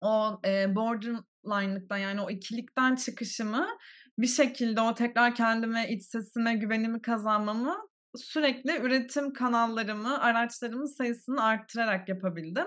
[0.00, 3.66] o e, borderline'lıktan yani o ikilikten çıkışımı
[4.18, 7.76] bir şekilde o tekrar kendime, iç sesime güvenimi kazanmamı
[8.16, 12.66] sürekli üretim kanallarımı, araçlarımın sayısını arttırarak yapabildim.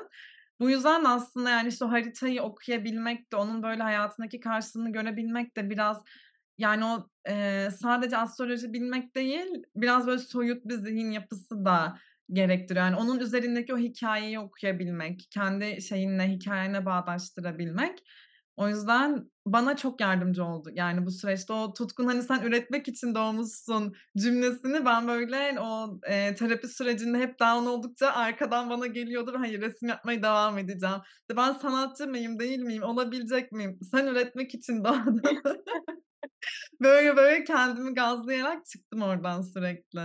[0.60, 6.04] Bu yüzden aslında yani işte haritayı okuyabilmek de onun böyle hayatındaki karşılığını görebilmek de biraz
[6.62, 11.97] yani o e, sadece astroloji bilmek değil biraz böyle soyut bir zihin yapısı da
[12.34, 12.86] gerektiriyor.
[12.86, 17.99] Yani onun üzerindeki o hikayeyi okuyabilmek, kendi şeyinle, hikayene bağdaştırabilmek.
[18.57, 20.70] O yüzden bana çok yardımcı oldu.
[20.74, 26.36] Yani bu süreçte o tutkun hani sen üretmek için doğmuşsun cümlesini ben böyle o e,
[26.36, 29.34] terapi sürecinde hep down oldukça arkadan bana geliyordu.
[29.38, 30.95] Hayır resim yapmaya devam edeceğim.
[31.22, 33.80] İşte ben sanatçı mıyım değil miyim olabilecek miyim?
[33.91, 35.22] Sen üretmek için doğdun.
[36.82, 40.01] Böyle böyle kendimi gazlayarak çıktım oradan sürekli.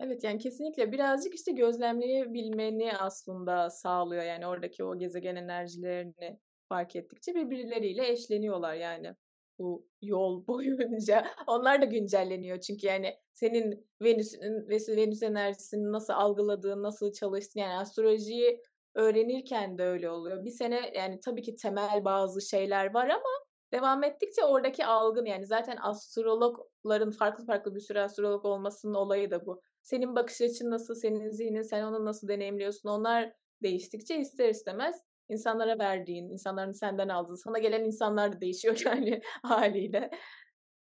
[0.00, 4.22] Evet, yani kesinlikle birazcık işte gözlemleyebilmeni aslında sağlıyor.
[4.22, 9.14] Yani oradaki o gezegen enerjilerini fark ettikçe birbirleriyle eşleniyorlar yani
[9.58, 11.26] bu yol boyunca.
[11.46, 18.62] Onlar da güncelleniyor çünkü yani senin Venüs'ün Venüs enerjisini nasıl algıladığın, nasıl çalıştığın yani astrolojiyi
[18.94, 20.44] öğrenirken de öyle oluyor.
[20.44, 25.46] Bir sene yani tabii ki temel bazı şeyler var ama devam ettikçe oradaki algın yani
[25.46, 29.62] zaten astrologların farklı farklı bir sürü astrolog olmasının olayı da bu.
[29.82, 35.78] Senin bakış açın nasıl, senin zihnin, sen onu nasıl deneyimliyorsun onlar değiştikçe ister istemez insanlara
[35.78, 40.10] verdiğin, insanların senden aldığı, sana gelen insanlar da değişiyor yani haliyle.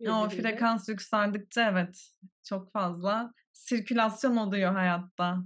[0.07, 2.09] O frekans yükseldikçe evet
[2.43, 5.43] çok fazla sirkülasyon oluyor hayatta.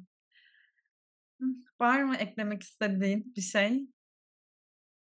[1.79, 3.87] Var mı eklemek istediğin bir şey?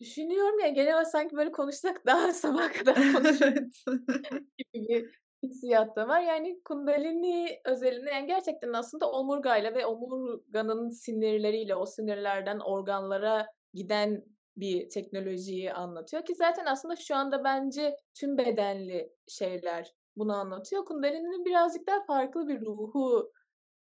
[0.01, 3.84] Düşünüyorum ya genel olarak sanki böyle konuşsak daha sabah kadar konuşuruz
[4.59, 6.20] gibi bir hissiyat da var.
[6.20, 14.24] Yani kundalini özelinde yani gerçekten aslında omurgayla ve omurganın sinirleriyle o sinirlerden organlara giden
[14.57, 20.84] bir teknolojiyi anlatıyor ki zaten aslında şu anda bence tüm bedenli şeyler bunu anlatıyor.
[20.84, 23.32] Kundalini'nin birazcık daha farklı bir ruhu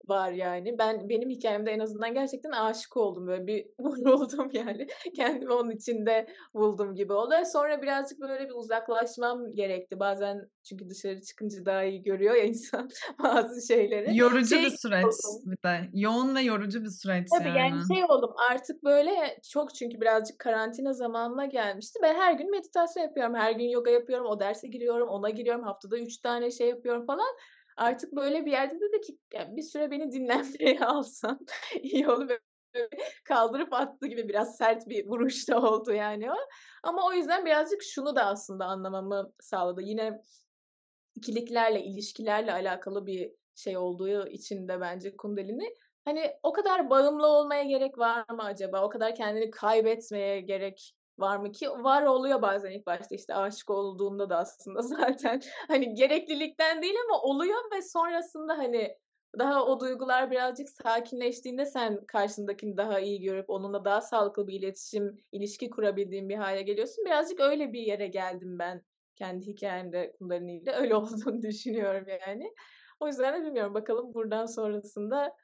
[0.08, 0.78] var yani.
[0.78, 3.26] Ben benim hikâyemde en azından gerçekten aşık oldum.
[3.26, 4.86] Böyle bir vuruldum yani.
[5.16, 7.34] Kendimi onun içinde buldum gibi oldu.
[7.52, 10.00] Sonra birazcık böyle bir uzaklaşmam gerekti.
[10.00, 12.88] Bazen çünkü dışarı çıkınca daha iyi görüyor ya insan
[13.22, 14.16] bazı şeyleri.
[14.16, 15.52] Yorucu Şey bir süreç oldum.
[15.52, 15.90] bir de.
[15.94, 17.94] Yoğun ve yorucu bir süreç Tabii, yani yani.
[17.94, 21.98] şey oldum artık böyle çok çünkü birazcık karantina zamanına gelmişti.
[22.02, 23.34] Ben her gün meditasyon yapıyorum.
[23.34, 24.26] Her gün yoga yapıyorum.
[24.26, 25.62] O derse giriyorum, ona giriyorum.
[25.62, 27.36] Haftada 3 tane şey yapıyorum falan.
[27.76, 31.46] Artık böyle bir yerde dedi ki ya bir süre beni dinlenmeye alsan
[31.82, 32.38] iyi olur.
[33.24, 36.36] Kaldırıp attı gibi biraz sert bir vuruş da oldu yani o.
[36.82, 39.82] Ama o yüzden birazcık şunu da aslında anlamamı sağladı.
[39.82, 40.22] Yine
[41.14, 45.74] ikiliklerle, ilişkilerle alakalı bir şey olduğu için de bence Kundalini.
[46.04, 48.84] Hani o kadar bağımlı olmaya gerek var mı acaba?
[48.84, 51.70] O kadar kendini kaybetmeye gerek var mı ki?
[51.70, 57.22] Var oluyor bazen ilk başta işte aşık olduğunda da aslında zaten hani gereklilikten değil ama
[57.22, 58.96] oluyor ve sonrasında hani
[59.38, 65.18] daha o duygular birazcık sakinleştiğinde sen karşındakini daha iyi görüp onunla daha sağlıklı bir iletişim,
[65.32, 67.04] ilişki kurabildiğin bir hale geliyorsun.
[67.04, 68.82] Birazcık öyle bir yere geldim ben
[69.16, 70.72] kendi hikâyemde Kundalini'yle.
[70.72, 72.52] Öyle olduğunu düşünüyorum yani.
[73.00, 75.36] O yüzden de bilmiyorum bakalım buradan sonrasında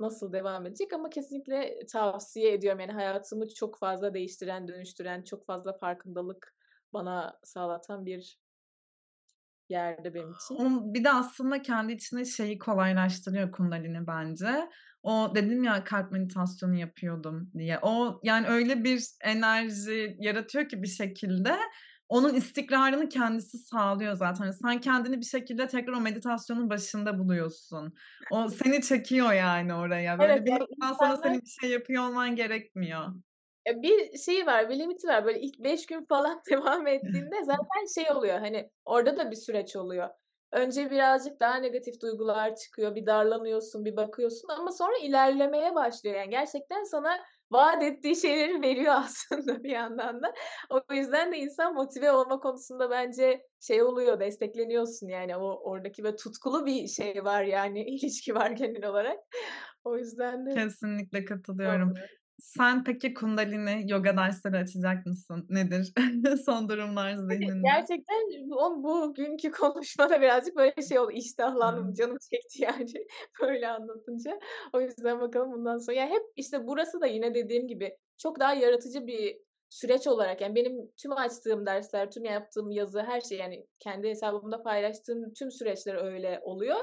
[0.00, 2.80] nasıl devam edecek ama kesinlikle tavsiye ediyorum.
[2.80, 6.54] Yani hayatımı çok fazla değiştiren, dönüştüren, çok fazla farkındalık
[6.92, 8.38] bana sağlatan bir
[9.68, 10.54] yerdi benim için.
[10.54, 14.70] O bir de aslında kendi içinde şeyi kolaylaştırıyor Kundalini bence.
[15.02, 17.78] O dedim ya kalp meditasyonu yapıyordum diye.
[17.82, 21.56] O yani öyle bir enerji yaratıyor ki bir şekilde
[22.08, 24.44] onun istikrarını kendisi sağlıyor zaten.
[24.44, 27.94] Hani sen kendini bir şekilde tekrar o meditasyonun başında buluyorsun.
[28.30, 30.18] O seni çekiyor yani oraya.
[30.18, 33.06] Böyle Evet, bir yani noktadan sonra insanlar senin bir şey yapıyor olman gerekmiyor.
[33.68, 35.24] Bir şeyi var, bir limiti var.
[35.24, 39.76] Böyle ilk 5 gün falan devam ettiğinde zaten şey oluyor, hani orada da bir süreç
[39.76, 40.08] oluyor.
[40.52, 46.16] Önce birazcık daha negatif duygular çıkıyor, bir darlanıyorsun, bir bakıyorsun ama sonra ilerlemeye başlıyor.
[46.16, 47.18] Yani gerçekten sana
[47.50, 50.34] vaat ettiği şeyleri veriyor aslında bir yandan da.
[50.70, 56.16] O yüzden de insan motive olma konusunda bence şey oluyor, destekleniyorsun yani o oradaki ve
[56.16, 59.18] tutkulu bir şey var yani ilişki var genel olarak.
[59.84, 61.90] O yüzden de Kesinlikle katılıyorum.
[61.90, 62.08] oluyor.
[62.38, 65.46] Sen peki Kundalini yoga dersleri açacak mısın?
[65.50, 65.92] Nedir
[66.46, 67.68] son durumlar Tabii, zihninde?
[67.70, 68.16] gerçekten
[68.50, 71.94] bu bugünkü konuşmada birazcık böyle şey oldu, iştahlandım, Hıı.
[71.94, 73.06] canım çekti yani
[73.42, 74.38] böyle anlatınca.
[74.72, 78.54] O yüzden bakalım bundan sonra ya hep işte burası da yine dediğim gibi çok daha
[78.54, 83.66] yaratıcı bir süreç olarak yani benim tüm açtığım dersler, tüm yaptığım yazı, her şey yani
[83.78, 86.76] kendi hesabımda paylaştığım tüm süreçler öyle oluyor.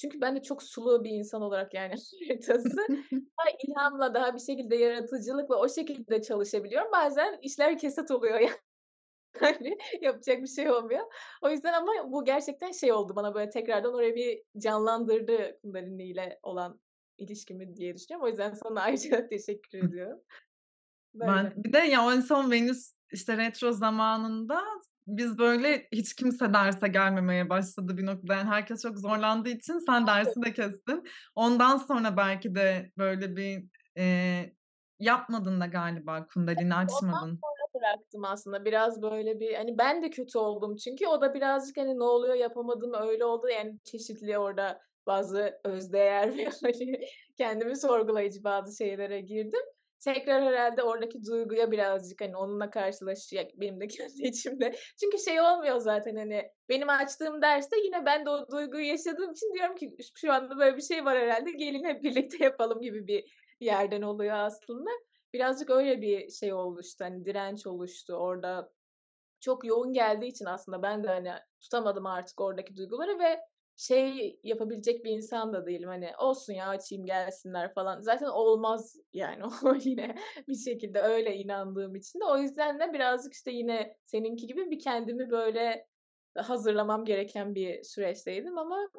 [0.00, 1.92] Çünkü ben de çok sulu bir insan olarak yani
[2.30, 2.76] açıkçası
[3.10, 6.92] daha ilhamla, daha bir şekilde yaratıcılıkla o şekilde çalışabiliyorum.
[6.92, 8.40] Bazen işler kesat oluyor
[9.42, 11.12] yani yapacak bir şey olmuyor.
[11.42, 16.38] O yüzden ama bu gerçekten şey oldu bana böyle tekrardan orayı bir canlandırdı Kundalini ile
[16.42, 16.80] olan
[17.18, 18.26] ilişkimi diye düşünüyorum.
[18.26, 20.20] O yüzden sana ayrıca teşekkür ediyorum.
[21.14, 21.64] Ben Böyle.
[21.64, 24.62] bir de ya en son Venüs işte retro zamanında
[25.16, 28.34] biz böyle hiç kimse derse gelmemeye başladı bir noktada.
[28.34, 31.04] Yani herkes çok zorlandığı için sen dersi de kestin.
[31.34, 33.64] Ondan sonra belki de böyle bir
[33.96, 34.54] eee,
[34.98, 37.40] yapmadın da galiba Kundalini Ondan açmadın.
[37.40, 38.64] sonra bıraktım aslında.
[38.64, 42.34] Biraz böyle bir hani ben de kötü oldum çünkü o da birazcık hani ne oluyor
[42.34, 47.00] yapamadım öyle oldu yani çeşitli orada bazı özdeğer ve hani
[47.38, 49.60] kendimi sorgulayıcı bazı şeylere girdim.
[50.00, 54.76] Tekrar herhâlde oradaki duyguya birazcık hani onunla karşılaşacak benim de kendi içimde.
[55.00, 59.54] Çünkü şey olmuyor zaten hani benim açtığım derste yine ben de o duyguyu yaşadığım için
[59.54, 63.24] diyorum ki şu anda böyle bir şey var herhâlde gelin hep birlikte yapalım gibi bir
[63.60, 64.90] yerden oluyor aslında.
[65.32, 68.72] Birazcık öyle bir şey oluştu hani direnç oluştu orada.
[69.40, 73.40] Çok yoğun geldiği için aslında ben de hani tutamadım artık oradaki duyguları ve
[73.80, 75.88] şey yapabilecek bir insan da değilim.
[75.88, 78.00] Hani olsun ya açayım gelsinler falan.
[78.00, 80.14] Zaten olmaz yani o yine
[80.48, 82.24] bir şekilde öyle inandığım için de.
[82.24, 85.86] O yüzden de birazcık işte yine seninki gibi bir kendimi böyle
[86.36, 88.90] hazırlamam gereken bir süreçteydim ama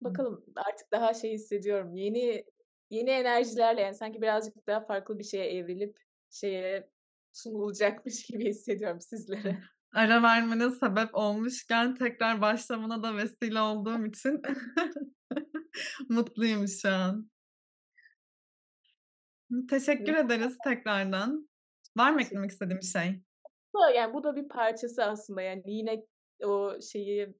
[0.00, 1.94] bakalım artık daha şey hissediyorum.
[1.94, 2.44] Yeni
[2.90, 5.98] yeni enerjilerle yani sanki birazcık daha farklı bir şeye evrilip
[6.30, 6.90] şeye
[7.32, 9.58] sunulacakmış gibi hissediyorum sizlere.
[9.94, 14.42] Ara vermene sebep olmuşken tekrar başlamana da vesile olduğum için
[16.08, 17.30] mutluyum şu an.
[19.70, 21.48] Teşekkür ederiz tekrardan.
[21.96, 23.22] Var mı eklemek istediğin bir şey?
[23.94, 26.06] Yani bu da bir parçası aslında yani yine
[26.44, 27.34] o şeyi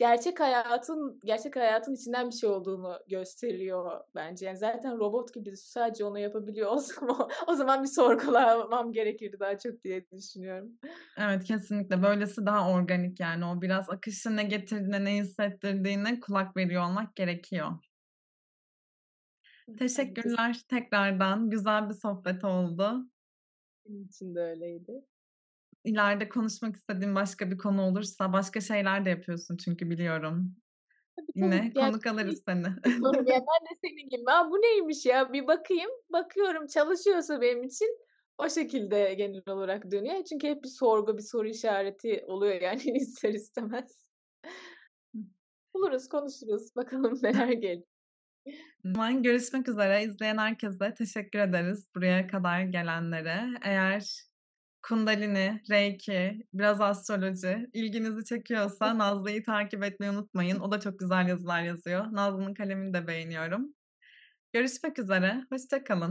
[0.00, 4.46] gerçek hayatın gerçek hayatın içinden bir şey olduğunu gösteriyor bence.
[4.46, 9.58] Yani zaten robot gibi sadece onu yapabiliyor olsam o o zaman bir sorgulamam gerekirdi daha
[9.58, 10.72] çok diye düşünüyorum.
[11.18, 12.02] Evet, kesinlikle.
[12.02, 13.44] Böylesi daha organik yani.
[13.44, 17.70] O biraz akışın ne getirdiğine, ne hissettirdiğine kulak veriyor olmak gerekiyor.
[19.78, 21.50] Teşekkürler tekrardan.
[21.50, 23.10] Güzel bir sohbet oldu.
[23.86, 25.09] Benim için de öyleydi.
[25.84, 30.56] İleride konuşmak istediğin başka bir konu olursa başka şeyler de yapıyorsun çünkü biliyorum.
[31.16, 31.86] Tabii, Yine tabii.
[31.86, 32.62] Konuk alırız seni.
[32.62, 35.32] ya ben de senin gibi, "A, bu neymiş ya?
[35.32, 37.98] Bir bakayım." Bakıyorum çalışıyorsa benim için
[38.38, 40.24] o şekilde genel olarak dönüyor.
[40.24, 44.10] Çünkü hep bir sorgu, bir soru işareti oluyor yani ister istemez.
[45.74, 46.76] Buluruz, konuşuruz.
[46.76, 47.78] Bakalım neler.
[48.84, 50.04] O zaman görüşmek üzere.
[50.04, 53.40] İzleyen herkese teşekkür ederiz, buraya kadar gelenlere.
[53.62, 54.29] Eğer
[54.82, 60.60] Kundalini, Reiki, biraz astroloji ilginizi çekiyorsa Nazlı'yı takip etmeyi unutmayın.
[60.60, 62.06] O da çok güzel yazılar yazıyor.
[62.12, 63.74] Nazlı'nın kalemini de beğeniyorum.
[64.52, 66.08] Görüşmek üzere, hoşça kalın.